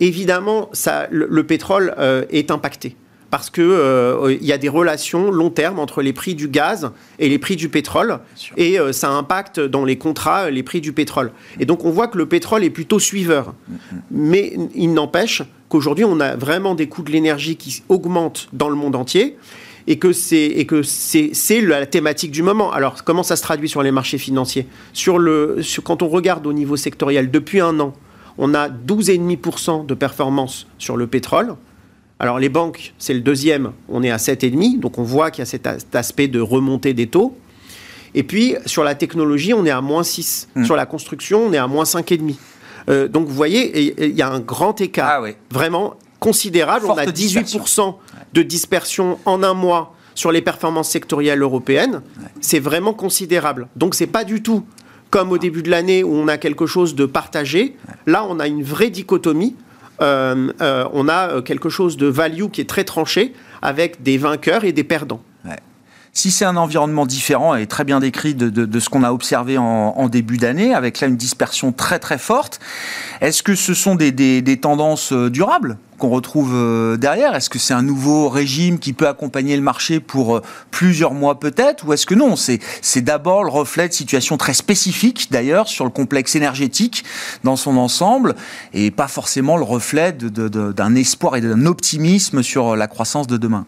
évidemment, 0.00 0.68
le, 1.10 1.42
pétrole 1.42 1.94
euh, 1.98 2.24
est 2.30 2.50
impacté 2.50 2.96
parce 3.30 3.50
qu'il 3.50 3.62
euh, 3.64 4.36
y 4.40 4.52
a 4.52 4.58
des 4.58 4.68
relations 4.68 5.30
long 5.30 5.50
terme 5.50 5.78
entre 5.78 6.02
les 6.02 6.12
prix 6.12 6.34
du 6.34 6.48
gaz 6.48 6.90
et 7.18 7.28
les 7.28 7.38
prix 7.38 7.56
du 7.56 7.68
pétrole, 7.68 8.18
et 8.56 8.78
ça 8.92 9.10
impacte 9.10 9.60
dans 9.60 9.84
les 9.84 9.96
contrats 9.96 10.50
les 10.50 10.62
prix 10.62 10.80
du 10.80 10.92
pétrole. 10.92 11.32
Et 11.58 11.64
donc 11.64 11.84
on 11.84 11.90
voit 11.90 12.08
que 12.08 12.18
le 12.18 12.26
pétrole 12.26 12.64
est 12.64 12.70
plutôt 12.70 12.98
suiveur. 12.98 13.54
Mm-hmm. 13.70 13.96
Mais 14.10 14.56
il 14.74 14.92
n'empêche 14.92 15.42
qu'aujourd'hui 15.68 16.04
on 16.04 16.20
a 16.20 16.36
vraiment 16.36 16.74
des 16.74 16.88
coûts 16.88 17.02
de 17.02 17.10
l'énergie 17.10 17.56
qui 17.56 17.82
augmentent 17.88 18.48
dans 18.52 18.68
le 18.68 18.76
monde 18.76 18.96
entier 18.96 19.36
et 19.86 19.98
que 19.98 20.12
c'est 20.12 20.46
et 20.46 20.66
que 20.66 20.82
c'est 20.82 21.60
la 21.60 21.86
thématique 21.86 22.30
du 22.30 22.42
moment. 22.42 22.72
Alors 22.72 23.04
comment 23.04 23.22
ça 23.22 23.36
se 23.36 23.42
traduit 23.42 23.68
sur 23.68 23.82
les 23.82 23.90
marchés 23.90 24.18
financiers? 24.18 24.66
Sur 24.92 25.18
le 25.18 25.58
quand 25.82 26.02
on 26.02 26.08
regarde 26.08 26.46
au 26.46 26.52
niveau 26.52 26.76
sectoriel 26.76 27.30
depuis 27.30 27.60
un 27.60 27.78
an, 27.80 27.94
on 28.38 28.54
a 28.54 28.68
12,5% 28.68 29.86
de 29.86 29.94
performance 29.94 30.66
sur 30.78 30.96
le 30.96 31.06
pétrole. 31.06 31.56
Alors 32.20 32.38
les 32.38 32.50
banques, 32.50 32.92
c'est 32.98 33.14
le 33.14 33.22
deuxième, 33.22 33.72
on 33.88 34.02
est 34.02 34.10
à 34.10 34.18
7,5, 34.18 34.78
donc 34.78 34.98
on 34.98 35.02
voit 35.02 35.30
qu'il 35.30 35.40
y 35.40 35.42
a 35.42 35.46
cet, 35.46 35.66
aspect 35.94 36.28
de 36.28 36.38
remontée 36.38 36.92
des 36.92 37.06
taux. 37.06 37.34
Et 38.14 38.22
puis 38.22 38.56
sur 38.66 38.84
la 38.84 38.94
technologie, 38.94 39.54
on 39.54 39.64
est 39.64 39.70
à 39.70 39.80
moins 39.80 40.02
6. 40.02 40.50
Mmh. 40.54 40.64
Sur 40.66 40.76
la 40.76 40.84
construction, 40.84 41.46
on 41.46 41.52
est 41.54 41.58
à 41.58 41.66
moins 41.66 41.84
5,5. 41.84 42.34
Euh, 42.90 43.08
donc 43.08 43.26
vous 43.26 43.34
voyez, 43.34 43.94
il 44.06 44.14
y 44.14 44.20
a 44.20 44.30
un 44.30 44.40
grand 44.40 44.78
écart, 44.82 45.24
ah 45.24 45.30
vraiment 45.50 45.94
considérable. 46.18 46.86
on 46.86 46.98
a 46.98 47.06
18% 47.06 47.94
de 48.34 48.42
dispersion 48.42 49.18
en 49.24 49.42
un 49.42 49.54
mois 49.54 49.94
sur 50.14 50.30
les 50.30 50.42
performances 50.42 50.90
sectorielles 50.90 51.40
européennes, 51.40 52.02
c'est 52.42 52.58
vraiment 52.58 52.92
considérable. 52.92 53.68
Donc 53.76 53.94
c'est 53.94 54.06
pas 54.06 54.24
du 54.24 54.42
tout 54.42 54.64
comme 55.08 55.32
au 55.32 55.38
début 55.38 55.62
de 55.62 55.70
l'année 55.70 56.04
où 56.04 56.12
on 56.12 56.28
a 56.28 56.36
quelque 56.36 56.66
chose 56.66 56.94
de 56.94 57.06
partagé. 57.06 57.76
Là, 58.06 58.26
on 58.28 58.38
a 58.38 58.46
une 58.46 58.62
vraie 58.62 58.90
dichotomie. 58.90 59.56
Euh, 60.00 60.52
euh, 60.60 60.88
on 60.92 61.08
a 61.08 61.28
euh, 61.28 61.42
quelque 61.42 61.68
chose 61.68 61.96
de 61.96 62.06
value 62.06 62.46
qui 62.52 62.60
est 62.60 62.68
très 62.68 62.84
tranché 62.84 63.34
avec 63.60 64.02
des 64.02 64.16
vainqueurs 64.16 64.64
et 64.64 64.72
des 64.72 64.84
perdants. 64.84 65.22
Si 66.12 66.30
c'est 66.30 66.44
un 66.44 66.56
environnement 66.56 67.06
différent 67.06 67.54
et 67.54 67.66
très 67.66 67.84
bien 67.84 68.00
décrit 68.00 68.34
de, 68.34 68.80
ce 68.80 68.88
qu'on 68.88 69.04
a 69.04 69.12
observé 69.12 69.58
en, 69.58 70.08
début 70.08 70.38
d'année, 70.38 70.74
avec 70.74 71.00
là 71.00 71.08
une 71.08 71.16
dispersion 71.16 71.72
très 71.72 71.98
très 71.98 72.18
forte, 72.18 72.60
est-ce 73.20 73.42
que 73.42 73.54
ce 73.54 73.74
sont 73.74 73.94
des 73.94 74.58
tendances 74.60 75.12
durables 75.12 75.78
qu'on 76.00 76.08
retrouve 76.08 76.52
euh, 76.54 76.96
derrière? 76.96 77.36
Est-ce 77.36 77.48
que 77.48 77.60
c'est 77.60 77.74
un 77.74 77.82
nouveau 77.82 78.28
régime 78.28 78.80
qui 78.80 78.92
peut 78.92 79.06
accompagner 79.06 79.54
le 79.54 79.62
marché 79.62 80.00
pour 80.00 80.38
euh, 80.38 80.42
plusieurs 80.72 81.14
mois 81.14 81.38
peut-être? 81.38 81.86
Ou 81.86 81.92
est-ce 81.92 82.06
que 82.06 82.16
non 82.16 82.34
C'est 82.34 83.02
d'abord 83.02 83.44
le 83.44 83.50
reflet 83.50 83.86
de 83.86 83.92
situations 83.92 84.36
très 84.36 84.54
spécifiques 84.54 85.28
d'ailleurs 85.30 85.68
sur 85.68 85.84
le 85.84 85.92
complexe 85.92 86.34
énergétique 86.34 87.04
dans 87.44 87.54
son 87.54 87.76
ensemble 87.76 88.34
et 88.72 88.90
pas 88.90 89.06
forcément 89.06 89.56
le 89.56 89.62
reflet 89.62 90.12
d'un 90.12 90.94
espoir 90.96 91.36
et 91.36 91.40
d'un 91.40 91.66
optimisme 91.66 92.42
sur 92.42 92.74
la 92.74 92.88
croissance 92.88 93.28
de 93.28 93.36
demain? 93.36 93.66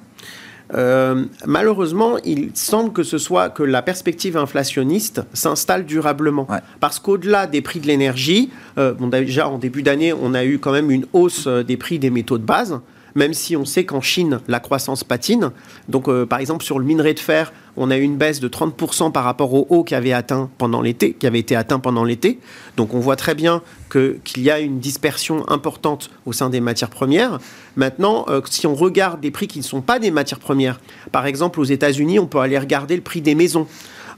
Euh, 0.75 1.25
malheureusement, 1.47 2.17
il 2.25 2.51
semble 2.55 2.93
que 2.93 3.03
ce 3.03 3.19
soit 3.19 3.51
que 3.51 3.63
la 3.63 3.83
perspective 3.83 4.37
inflationniste 4.37 5.23
s'installe 5.33 5.85
durablement. 5.85 6.47
Parce 6.81 6.99
qu'au-delà 6.99 7.47
des 7.47 7.61
prix 7.61 7.81
de 7.81 7.87
l'énergie, 7.87 8.51
euh, 8.79 8.95
déjà 9.11 9.49
en 9.49 9.59
début 9.59 9.83
d'année, 9.83 10.13
on 10.13 10.35
a 10.35 10.45
eu 10.45 10.59
quand 10.59 10.73
même 10.73 10.91
une 10.91 11.07
hausse 11.13 11.47
euh, 11.47 11.63
des 11.63 11.77
prix 11.77 11.99
des 11.99 12.11
métaux 12.11 12.39
de 12.39 12.45
base. 12.45 12.81
même 13.15 13.35
si 13.35 13.57
on 13.57 13.67
sait 13.67 13.85
qu'en 13.85 14.01
Chine, 14.01 14.41
la 14.49 14.59
croissance 14.59 15.05
patine. 15.05 15.51
Donc, 15.89 16.09
euh, 16.09 16.25
par 16.25 16.39
exemple, 16.39 16.65
sur 16.65 16.79
le 16.79 16.85
minerai 16.87 17.13
de 17.13 17.21
fer, 17.21 17.53
on 17.77 17.91
a 17.91 17.97
eu 17.97 18.03
une 18.03 18.17
baisse 18.17 18.41
de 18.41 18.49
30% 18.49 19.13
par 19.13 19.25
rapport 19.25 19.53
au 19.55 19.67
haut 19.71 19.85
qui 19.85 19.95
avait, 19.95 20.13
atteint 20.13 20.51
pendant 20.59 20.81
l'été, 20.81 21.15
qui 21.15 21.27
avait 21.27 21.39
été 21.39 21.57
atteint 21.57 21.79
pendant 21.79 22.05
l'été. 22.05 22.39
Donc, 22.77 22.95
on 22.95 23.01
voit 23.01 23.17
très 23.17 23.35
bien 23.35 23.63
qu'il 23.91 24.43
y 24.43 24.51
a 24.51 24.61
une 24.61 24.79
dispersion 24.79 25.49
importante 25.49 26.11
au 26.27 26.33
sein 26.33 26.51
des 26.51 26.61
matières 26.61 26.91
premières. 26.91 27.39
Maintenant, 27.77 28.27
euh, 28.29 28.41
si 28.49 28.67
on 28.67 28.75
regarde 28.75 29.21
des 29.21 29.31
prix 29.31 29.47
qui 29.47 29.59
ne 29.59 29.65
sont 29.65 29.81
pas 29.81 29.99
des 29.99 30.11
matières 30.11 30.41
premières, 30.41 30.81
par 31.13 31.27
exemple, 31.27 31.61
aux 31.61 31.65
États-Unis, 31.65 32.19
on 32.19 32.27
peut 32.27 32.41
aller 32.41 32.59
regarder 32.59 32.97
le 32.97 33.03
prix 33.03 33.21
des 33.21 33.35
maisons. 33.35 33.67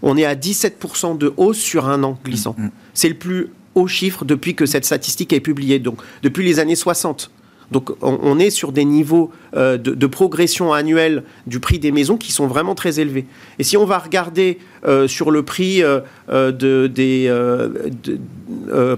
On 0.02 0.16
est 0.16 0.24
à 0.24 0.34
17% 0.34 1.16
de 1.16 1.32
hausse 1.36 1.58
sur 1.58 1.88
un 1.88 2.02
an 2.02 2.18
glissant. 2.24 2.54
Mm, 2.58 2.64
mm. 2.64 2.70
C'est 2.92 3.08
le 3.08 3.14
plus 3.14 3.50
haut 3.74 3.86
chiffre 3.86 4.24
depuis 4.24 4.54
que 4.54 4.66
cette 4.66 4.84
statistique 4.84 5.32
est 5.32 5.40
publiée, 5.40 5.78
donc 5.78 5.98
depuis 6.22 6.44
les 6.44 6.58
années 6.58 6.76
60. 6.76 7.30
Donc 7.70 7.90
on, 8.02 8.38
est 8.38 8.50
sur 8.50 8.72
des 8.72 8.84
niveaux 8.84 9.30
euh, 9.56 9.76
de, 9.78 10.06
progression 10.06 10.72
annuelle 10.72 11.24
du 11.46 11.60
prix 11.60 11.78
des 11.78 11.92
maisons 11.92 12.16
qui 12.16 12.32
sont 12.32 12.46
vraiment 12.46 12.74
très 12.74 13.00
élevés. 13.00 13.26
Et 13.58 13.64
si 13.64 13.76
on 13.76 13.84
va 13.84 13.98
regarder 13.98 14.58
euh, 14.86 15.08
sur 15.08 15.30
le 15.30 15.42
prix 15.42 15.82
euh, 15.82 16.00
de, 16.28 16.86
des, 16.86 17.32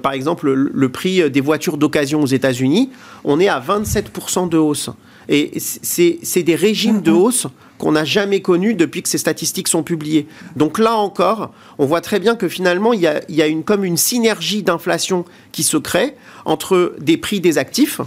par 0.03 0.13
exemple, 0.13 0.53
le, 0.53 0.89
prix 0.89 1.31
des 1.31 1.41
voitures 1.41 1.77
d'occasion 1.77 2.23
aux 2.23 2.27
États-Unis, 2.27 2.91
on 3.25 3.41
est 3.41 3.49
à 3.49 3.61
27% 3.61 4.49
de 4.49 4.59
hausse. 4.59 4.91
Et 5.29 5.53
c'est 5.59 6.43
des 6.43 6.55
régimes 6.55 7.03
de 7.03 7.11
hausse 7.11 7.49
qu'on 7.79 7.93
n'a 7.93 8.05
jamais 8.05 8.41
connus 8.41 8.75
depuis 8.75 9.03
que 9.03 9.09
ces 9.09 9.19
statistiques 9.19 9.69
sont 9.69 9.83
publiées. 9.83 10.27
Donc 10.55 10.79
là 10.79 10.97
encore, 10.97 11.53
on 11.79 11.87
voit 11.87 12.01
très 12.01 12.21
bien 12.21 12.37
que 12.37 12.49
finalement, 12.49 12.93
il 12.93 13.01
y 13.01 13.07
a, 13.07 13.21
il 13.29 13.35
y 13.35 13.43
a 13.43 13.47
une, 13.47 13.65
comme 13.65 13.85
une 13.85 13.97
synergie 13.97 14.63
d'inflation 14.63 15.25
qui 15.53 15.63
se 15.63 15.77
crée 15.77 16.15
entre 16.45 16.95
des 17.01 17.17
prix 17.17 17.41
des 17.41 17.59
actifs, 17.59 18.01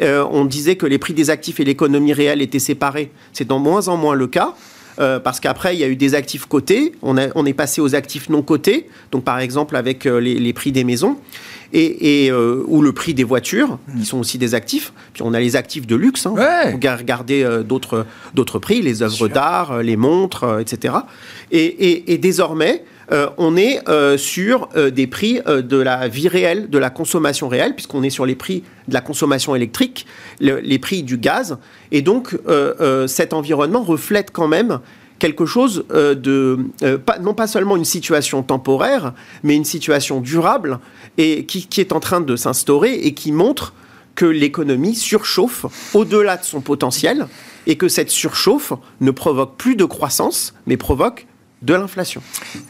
euh, 0.00 0.24
on 0.30 0.44
disait 0.44 0.76
que 0.76 0.86
les 0.86 0.98
prix 0.98 1.14
des 1.14 1.30
actifs 1.30 1.60
et 1.60 1.64
l'économie 1.64 2.12
réelle 2.12 2.42
étaient 2.42 2.58
séparés. 2.58 3.10
C'est 3.32 3.48
de 3.48 3.54
moins 3.54 3.88
en 3.88 3.96
moins 3.96 4.14
le 4.14 4.26
cas. 4.26 4.54
Euh, 4.98 5.20
parce 5.20 5.40
qu'après, 5.40 5.76
il 5.76 5.78
y 5.78 5.84
a 5.84 5.88
eu 5.88 5.96
des 5.96 6.14
actifs 6.14 6.46
cotés, 6.46 6.92
on, 7.02 7.18
est 7.18 7.52
passé 7.52 7.82
aux 7.82 7.94
actifs 7.94 8.30
non 8.30 8.40
cotés, 8.40 8.88
donc 9.12 9.24
par 9.24 9.40
exemple 9.40 9.76
avec 9.76 10.06
euh, 10.06 10.18
les, 10.20 10.52
prix 10.54 10.72
des 10.72 10.84
maisons, 10.84 11.18
et, 11.74 12.32
ou 12.32 12.80
le 12.80 12.92
prix 12.92 13.12
des 13.12 13.24
voitures, 13.24 13.78
qui 13.98 14.06
sont 14.06 14.18
aussi 14.18 14.38
des 14.38 14.54
actifs. 14.54 14.94
Puis 15.12 15.22
on 15.22 15.34
a 15.34 15.40
les 15.40 15.54
actifs 15.54 15.86
de 15.86 15.96
luxe, 15.96 16.24
hein. 16.24 16.34
regardez 16.72 17.46
d'autres 17.66 18.58
prix, 18.58 18.80
les 18.80 19.02
œuvres 19.02 19.28
d'art, 19.28 19.82
les 19.82 19.98
montres, 19.98 20.60
etc. 20.60 20.94
et 21.50 22.16
désormais, 22.16 22.82
euh, 23.12 23.28
on 23.38 23.56
est 23.56 23.88
euh, 23.88 24.18
sur 24.18 24.68
euh, 24.76 24.90
des 24.90 25.06
prix 25.06 25.40
de 25.46 25.76
la 25.76 26.08
vie 26.08 26.28
réelle, 26.28 26.68
de 26.68 26.78
la 26.78 26.90
consommation 26.90 27.48
réelle, 27.48 27.74
puisqu'on 27.74 28.02
est 28.02 28.10
sur 28.10 28.26
les 28.26 28.34
prix 28.34 28.64
de 28.88 28.94
la 28.94 29.00
consommation 29.00 29.54
électrique, 29.54 30.06
les 30.40 30.78
prix 30.78 31.02
du 31.02 31.18
gaz. 31.18 31.58
Et 31.92 32.02
donc, 32.02 32.36
cet 33.06 33.32
environnement 33.32 33.82
reflète 33.82 34.30
quand 34.32 34.48
même 34.48 34.80
quelque 35.18 35.46
chose 35.46 35.84
de, 35.90 36.58
non 37.20 37.34
pas 37.34 37.46
seulement 37.46 37.76
une 37.76 37.84
situation 37.84 38.42
temporaire, 38.42 39.12
mais 39.42 39.56
une 39.56 39.64
situation 39.64 40.20
durable 40.20 40.78
et 41.18 41.46
qui, 41.46 41.66
qui 41.66 41.80
est 41.80 41.92
en 41.92 42.00
train 42.00 42.20
de 42.20 42.36
s'instaurer 42.36 42.94
et 42.94 43.14
qui 43.14 43.32
montre 43.32 43.74
que 44.14 44.26
l'économie 44.26 44.94
surchauffe 44.94 45.66
au-delà 45.94 46.36
de 46.36 46.44
son 46.44 46.60
potentiel 46.60 47.26
et 47.66 47.76
que 47.76 47.88
cette 47.88 48.10
surchauffe 48.10 48.72
ne 49.00 49.10
provoque 49.10 49.56
plus 49.56 49.76
de 49.76 49.84
croissance, 49.84 50.54
mais 50.66 50.76
provoque 50.76 51.26
de 51.62 51.74
l'inflation. 51.74 52.22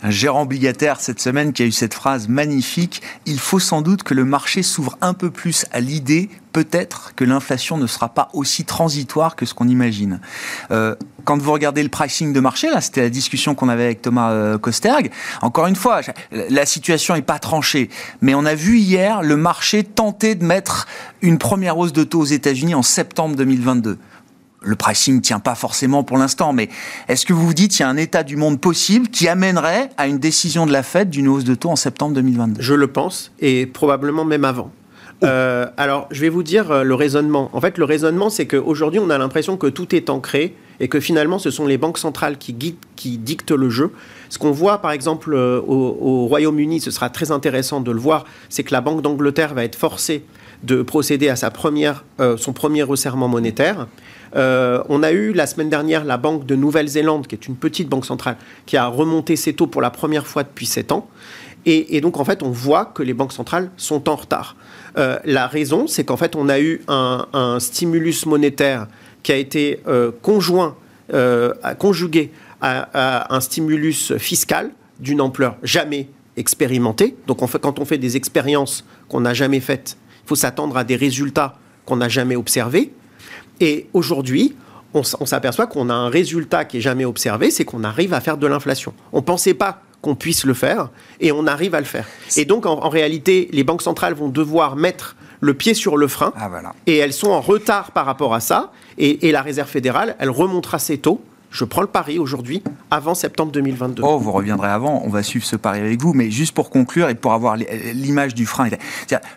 Un 0.03 0.11
gérant 0.11 0.43
obligataire 0.43 1.01
cette 1.01 1.21
semaine 1.21 1.53
qui 1.53 1.63
a 1.63 1.67
eu 1.67 1.73
cette 1.73 1.95
phrase 1.95 2.29
magnifique, 2.29 3.03
il 3.27 3.39
faut 3.39 3.59
sans 3.59 3.83
doute 3.83 4.03
que 4.03 4.15
le 4.15 4.25
marché 4.25 4.63
s'ouvre 4.63 4.97
un 5.01 5.13
peu 5.13 5.31
plus 5.31 5.67
à 5.73 5.81
l'idée 5.81 6.31
peut-être 6.57 7.13
que 7.15 7.25
l'inflation 7.25 7.77
ne 7.77 7.87
sera 7.87 8.09
pas 8.09 8.31
aussi 8.33 8.65
transitoire 8.65 9.37
que 9.37 9.45
ce 9.45 9.53
qu'on 9.53 9.69
imagine. 9.69 10.21
Euh, 10.71 10.95
quand 11.25 11.37
vous 11.37 11.53
regardez 11.53 11.83
le 11.83 11.91
pricing 11.91 12.33
de 12.33 12.41
marché, 12.41 12.71
là, 12.71 12.81
c'était 12.81 13.03
la 13.03 13.11
discussion 13.11 13.55
qu'on 13.55 13.69
avait 13.69 13.85
avec 13.85 14.01
Thomas 14.01 14.31
euh, 14.31 14.57
Kosterg. 14.57 15.11
Encore 15.43 15.67
une 15.67 15.77
fois, 15.77 16.01
la 16.33 16.65
situation 16.65 17.15
n'est 17.15 17.21
pas 17.21 17.39
tranchée, 17.39 17.91
mais 18.23 18.35
on 18.35 18.47
a 18.47 18.55
vu 18.55 18.79
hier 18.79 19.23
le 19.23 19.37
marché 19.37 19.85
tenter 19.85 20.35
de 20.35 20.45
mettre 20.45 20.87
une 21.21 21.37
première 21.37 21.77
hausse 21.77 21.93
de 21.93 22.05
taux 22.05 22.21
aux 22.21 22.25
États-Unis 22.25 22.75
en 22.75 22.83
septembre 22.83 23.37
2022 23.37 23.99
le 24.67 24.77
pricing 24.77 25.17
ne 25.17 25.21
tient 25.21 25.39
pas 25.39 25.55
forcément 25.55 26.03
pour 26.03 26.19
l'instant, 26.19 26.53
mais 26.53 26.69
est-ce 27.09 27.25
que 27.25 27.33
vous 27.33 27.47
vous 27.47 27.55
dites 27.55 27.71
qu'il 27.71 27.81
y 27.81 27.85
a 27.85 27.89
un 27.89 27.97
état 27.97 28.23
du 28.23 28.37
monde 28.37 28.61
possible 28.61 29.09
qui 29.09 29.29
amènerait 29.29 29.91
à 29.97 30.09
une 30.09 30.19
décision 30.19 30.67
de 30.67 30.73
la 30.73 30.83
Fed 30.83 31.09
d'une 31.09 31.29
hausse 31.29 31.45
de 31.45 31.55
taux 31.55 31.71
en 31.71 31.77
septembre 31.77 32.15
2022 32.15 32.61
Je 32.61 32.75
le 32.75 32.87
pense, 32.89 33.33
et 33.41 33.67
probablement 33.67 34.25
même 34.25 34.45
avant. 34.45 34.71
Oh. 35.23 35.27
Euh, 35.27 35.67
alors, 35.79 36.09
je 36.11 36.21
vais 36.21 36.29
vous 36.29 36.43
dire 36.43 36.71
euh, 36.71 36.83
le 36.83 36.95
raisonnement. 36.95 37.49
En 37.55 37.61
fait, 37.61 37.79
le 37.79 37.85
raisonnement, 37.85 38.29
c'est 38.29 38.47
qu'aujourd'hui, 38.47 39.01
on 39.01 39.09
a 39.09 39.17
l'impression 39.17 39.57
que 39.57 39.67
tout 39.67 39.95
est 39.95 40.11
ancré 40.11 40.55
et 40.79 40.89
que 40.89 41.01
finalement, 41.01 41.39
ce 41.39 41.51
sont 41.51 41.67
les 41.67 41.79
banques 41.79 41.97
centrales 41.97 42.37
qui, 42.37 42.77
qui 42.97 43.17
dictent 43.17 43.53
le 43.53 43.71
jeu. 43.71 43.93
Ce 44.29 44.39
qu'on 44.39 44.51
voit, 44.51 44.83
par 44.83 44.91
exemple, 44.91 45.33
euh, 45.33 45.59
au, 45.67 46.27
Royaume-Uni, 46.27 46.81
ce 46.81 46.91
sera 46.91 47.09
très 47.09 47.31
intéressant 47.31 47.81
de 47.81 47.91
le 47.91 47.99
voir, 47.99 48.27
c'est 48.51 48.63
que 48.63 48.75
la 48.75 48.83
Banque 48.83 49.01
d'Angleterre 49.01 49.55
va 49.55 49.65
être 49.65 49.77
forcée 49.77 50.23
de 50.65 50.83
procéder 50.83 51.31
à 51.31 51.37
sa 51.37 51.51
première, 51.51 52.05
son 52.39 52.55
premier 52.55 52.83
resserrement 52.83 53.29
monétaire. 53.29 53.87
Euh, 54.37 54.83
on 54.89 55.03
a 55.03 55.13
eu 55.13 55.33
la 55.33 55.47
semaine 55.47 55.71
dernière 55.71 56.05
la 56.05 56.19
Banque 56.19 56.47
de 56.47 56.55
Nouvelle-Zélande, 56.55 57.27
qui 57.27 57.35
est 57.35 57.47
une 57.47 57.57
petite 57.57 57.89
banque 57.89 58.05
centrale, 58.05 58.37
qui 58.67 58.77
a 58.77 58.87
remonté 58.87 59.37
ses 59.37 59.55
taux 59.55 59.67
pour 59.67 59.81
la 59.81 59.91
première 59.91 60.27
fois 60.27 60.43
depuis 60.43 60.67
7 60.67 60.93
ans. 60.93 61.09
Et, 61.69 62.01
donc, 62.01 62.21
en 62.21 62.25
fait, 62.25 62.45
on 62.45 62.51
voit 62.51 62.85
que 62.85 63.03
les 63.03 63.13
banques 63.13 63.33
centrales 63.33 63.73
sont 63.77 64.09
en 64.09 64.15
retard. 64.15 64.55
Euh, 64.99 65.19
la 65.25 65.49
raison, 65.49 65.89
c'est 65.89 66.05
qu'en 66.05 66.17
fait, 66.17 66.37
on 66.37 66.49
a 66.49 66.61
eu 66.61 66.81
un, 66.87 67.59
stimulus 67.59 68.25
monétaire 68.25 68.87
qui 69.25 69.33
a 69.33 69.37
été 69.37 69.81
euh, 69.89 70.13
conjoint, 70.23 70.77
conjugué 71.81 72.31
à, 72.61 73.35
un 73.35 73.41
stimulus 73.41 74.17
fiscal 74.17 74.71
d'une 75.01 75.21
ampleur 75.21 75.57
jamais 75.65 76.09
expérimentée. 76.37 77.17
Donc, 77.27 77.39
quand 77.39 77.81
on 77.81 77.85
fait 77.85 77.99
des 77.99 78.17
expériences 78.17 78.85
qu'on 79.09 79.23
n'a 79.23 79.35
jamais 79.35 79.59
faites, 79.59 79.97
il 80.25 80.29
faut 80.29 80.37
s'attendre 80.37 80.77
à 80.77 80.85
des 80.85 80.95
résultats 80.95 81.59
qu'on 81.85 81.97
n'a 81.97 82.09
jamais 82.09 82.37
observés. 82.37 82.93
Et 83.61 83.89
aujourd'hui, 83.93 84.55
on, 84.95 85.27
s'aperçoit 85.27 85.67
qu'on 85.67 85.91
a 85.91 85.95
un 85.95 86.09
résultat 86.09 86.65
qui 86.65 86.79
est 86.79 86.81
jamais 86.81 87.05
observé, 87.05 87.51
c'est 87.51 87.65
qu'on 87.65 87.85
arrive 87.85 88.15
à 88.15 88.21
faire 88.21 88.37
de 88.37 88.47
l'inflation. 88.47 88.95
On 89.13 89.19
ne 89.19 89.23
pensait 89.23 89.55
pas 89.55 89.83
qu'on 90.03 90.15
puisse 90.15 90.45
le 90.45 90.55
faire, 90.55 90.91
et 91.21 91.33
on 91.33 91.47
arrive 91.47 91.75
à 91.75 91.81
le 91.81 91.87
faire. 91.87 92.07
Et 92.37 92.45
donc, 92.45 92.67
en, 92.67 92.89
réalité, 92.89 93.49
les 93.53 93.65
banques 93.65 93.83
centrales 93.83 94.15
vont 94.15 94.29
devoir 94.29 94.77
mettre 94.77 95.17
le 95.41 95.55
pied 95.55 95.75
sur 95.75 95.97
le 95.97 96.07
frein, 96.07 96.33
ah, 96.37 96.49
et 96.87 96.97
elles 96.97 97.13
sont 97.13 97.31
en 97.31 97.41
retard 97.41 97.91
par 97.93 98.07
rapport 98.07 98.35
à 98.35 98.41
ça, 98.41 98.73
et, 98.99 99.33
la 99.33 99.43
Réserve 99.43 99.69
fédérale, 99.69 100.17
elle 100.19 100.31
remontera 100.31 100.79
ses 100.79 100.99
taux. 100.99 101.21
Je 101.51 101.65
prends 101.65 101.81
le 101.81 101.87
pari 101.87 102.19
aujourd'hui, 102.19 102.63
avant 102.91 103.15
septembre 103.15 103.53
2022. 103.53 104.03
Oh, 104.05 104.19
vous 104.19 104.33
reviendrez 104.33 104.69
avant, 104.69 105.03
on 105.05 105.09
va 105.09 105.23
suivre 105.23 105.45
ce 105.45 105.57
pari 105.57 105.81
avec 105.81 106.01
vous, 106.01 106.13
mais 106.13 106.31
juste 106.31 106.55
pour 106.55 106.71
conclure 106.71 107.09
et 107.09 107.15
pour 107.15 107.33
avoir 107.33 107.57
l'image 107.57 108.35
du 108.35 108.47
frein. 108.47 108.69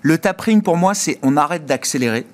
Le 0.02 0.18
tapering, 0.18 0.62
pour 0.62 0.76
moi, 0.76 0.94
c'est 0.94 1.18
on 1.22 1.38
arrête 1.38 1.66
d'accélérer, 1.66 2.26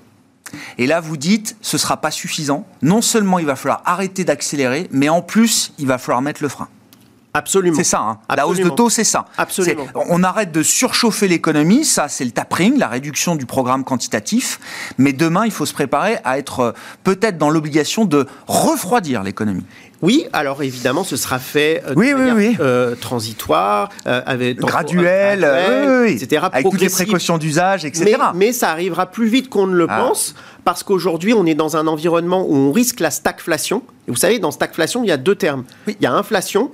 et 0.77 0.87
là, 0.87 0.99
vous 0.99 1.17
dites, 1.17 1.57
ce 1.61 1.77
ne 1.77 1.79
sera 1.79 1.97
pas 1.97 2.11
suffisant. 2.11 2.65
Non 2.81 3.01
seulement 3.01 3.39
il 3.39 3.45
va 3.45 3.55
falloir 3.55 3.81
arrêter 3.85 4.23
d'accélérer, 4.23 4.87
mais 4.91 5.09
en 5.09 5.21
plus, 5.21 5.73
il 5.77 5.87
va 5.87 5.97
falloir 5.97 6.21
mettre 6.21 6.41
le 6.41 6.49
frein. 6.49 6.67
Absolument. 7.35 7.75
C'est 7.75 7.83
ça, 7.83 7.99
hein. 7.99 8.19
la 8.33 8.47
hausse 8.47 8.59
de 8.59 8.69
taux, 8.69 8.89
c'est 8.89 9.03
ça. 9.03 9.25
Absolument. 9.37 9.85
On 10.09 10.23
arrête 10.23 10.53
de 10.53 10.63
surchauffer 10.63 11.27
l'économie, 11.27 11.83
ça 11.83 12.07
c'est 12.07 12.23
le 12.23 12.31
tapering, 12.31 12.77
la 12.77 12.87
réduction 12.87 13.35
du 13.35 13.45
programme 13.45 13.83
quantitatif, 13.83 14.57
mais 14.97 15.11
demain 15.11 15.43
il 15.43 15.51
faut 15.51 15.65
se 15.65 15.73
préparer 15.73 16.17
à 16.23 16.37
être 16.37 16.59
euh, 16.61 16.71
peut-être 17.03 17.37
dans 17.37 17.49
l'obligation 17.49 18.05
de 18.05 18.25
refroidir 18.47 19.21
l'économie. 19.21 19.65
Oui, 20.01 20.25
alors 20.33 20.61
évidemment, 20.63 21.03
ce 21.03 21.15
sera 21.15 21.39
fait 21.39 21.83
euh, 21.85 21.93
de 21.93 21.99
oui, 21.99 22.13
oui, 22.13 22.57
euh, 22.59 22.95
transitoire, 22.95 23.89
avec, 24.05 24.57
graduel, 24.57 25.43
etc. 26.07 26.47
Avec 26.51 26.69
toutes 26.69 26.81
les 26.81 26.89
précautions 26.89 27.37
d'usage, 27.37 27.85
etc. 27.85 28.17
Mais, 28.33 28.51
ça 28.51 28.69
arrivera 28.71 29.07
plus 29.07 29.27
vite 29.27 29.49
qu'on 29.49 29.67
ne 29.67 29.75
le 29.75 29.87
ah. 29.89 29.99
pense 29.99 30.35
parce 30.65 30.81
qu'aujourd'hui, 30.81 31.33
on 31.33 31.45
est 31.45 31.53
dans 31.53 31.77
un 31.77 31.85
environnement 31.85 32.43
où 32.47 32.55
on 32.55 32.71
risque 32.71 32.99
la 32.99 33.11
stagflation. 33.11 33.83
Et 34.07 34.11
vous 34.11 34.17
savez, 34.17 34.39
dans 34.39 34.49
stagflation, 34.49 35.03
il 35.03 35.07
y 35.07 35.11
a 35.11 35.17
deux 35.17 35.35
termes. 35.35 35.63
Il 35.87 35.95
y 36.01 36.07
a 36.07 36.13
inflation 36.13 36.71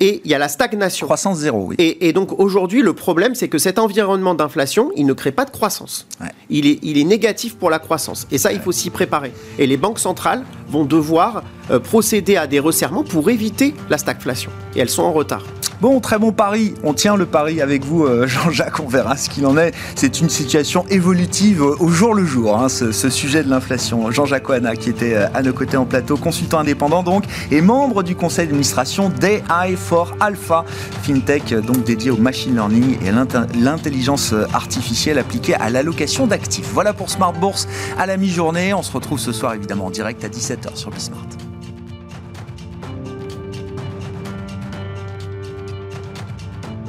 et 0.00 0.22
il 0.24 0.30
y 0.30 0.34
a 0.34 0.38
la 0.38 0.48
stagnation. 0.48 1.06
Croissance 1.06 1.38
zéro, 1.38 1.66
oui. 1.66 1.76
Et, 1.78 2.12
donc 2.12 2.38
aujourd'hui, 2.38 2.82
le 2.82 2.92
problème, 2.92 3.34
c'est 3.34 3.48
que 3.48 3.58
cet 3.58 3.80
environnement 3.80 4.36
d'inflation, 4.36 4.92
il 4.94 5.06
ne 5.06 5.12
crée 5.12 5.32
pas 5.32 5.44
de 5.44 5.50
croissance. 5.50 6.06
Il, 6.50 6.68
est, 6.68 6.78
il 6.82 6.98
est 6.98 7.04
négatif 7.04 7.56
pour 7.56 7.68
la 7.68 7.80
croissance. 7.80 8.28
Et 8.30 8.38
ça, 8.38 8.52
il 8.52 8.60
faut 8.60 8.72
s'y 8.72 8.90
préparer. 8.90 9.32
Et 9.58 9.66
les 9.66 9.76
banques 9.76 9.98
centrales 9.98 10.44
vont 10.72 10.84
devoir 10.84 11.44
euh, 11.70 11.78
procéder 11.78 12.36
à 12.36 12.46
des 12.46 12.58
resserrements 12.58 13.04
pour 13.04 13.30
éviter 13.30 13.74
la 13.90 13.98
stagflation. 13.98 14.50
Et 14.74 14.80
elles 14.80 14.88
sont 14.88 15.02
en 15.02 15.12
retard. 15.12 15.44
Bon, 15.82 15.98
très 15.98 16.16
bon 16.16 16.30
pari. 16.30 16.74
On 16.84 16.94
tient 16.94 17.16
le 17.16 17.26
pari 17.26 17.60
avec 17.60 17.84
vous, 17.84 18.04
euh, 18.04 18.24
Jean-Jacques. 18.28 18.78
On 18.78 18.86
verra 18.86 19.16
ce 19.16 19.28
qu'il 19.28 19.44
en 19.46 19.58
est. 19.58 19.74
C'est 19.96 20.20
une 20.20 20.28
situation 20.28 20.86
évolutive 20.90 21.60
au 21.60 21.88
jour 21.88 22.14
le 22.14 22.24
jour, 22.24 22.56
hein, 22.56 22.68
ce, 22.68 22.92
sujet 23.10 23.42
de 23.42 23.50
l'inflation. 23.50 24.08
Jean-Jacques 24.12 24.48
Oana, 24.48 24.76
qui 24.76 24.90
était 24.90 25.16
euh, 25.16 25.26
à 25.34 25.42
nos 25.42 25.52
côtés 25.52 25.76
en 25.76 25.84
plateau, 25.84 26.16
consultant 26.16 26.60
indépendant 26.60 27.02
donc, 27.02 27.24
et 27.50 27.60
membre 27.60 28.04
du 28.04 28.14
conseil 28.14 28.46
d'administration 28.46 29.08
d'AI 29.08 29.74
for 29.74 30.14
Alpha, 30.20 30.64
fintech 31.02 31.52
donc 31.52 31.82
dédié 31.82 32.12
au 32.12 32.16
machine 32.16 32.54
learning 32.54 32.98
et 33.04 33.08
à 33.08 33.46
l'intelligence 33.58 34.36
artificielle 34.54 35.18
appliquée 35.18 35.56
à 35.56 35.68
l'allocation 35.68 36.28
d'actifs. 36.28 36.70
Voilà 36.72 36.92
pour 36.92 37.10
Smart 37.10 37.32
Bourse 37.32 37.66
à 37.98 38.06
la 38.06 38.16
mi-journée. 38.18 38.72
On 38.72 38.84
se 38.84 38.92
retrouve 38.92 39.18
ce 39.18 39.32
soir 39.32 39.54
évidemment 39.54 39.86
en 39.86 39.90
direct 39.90 40.22
à 40.22 40.28
17h 40.28 40.76
sur 40.76 40.90
Bismart. 40.90 41.26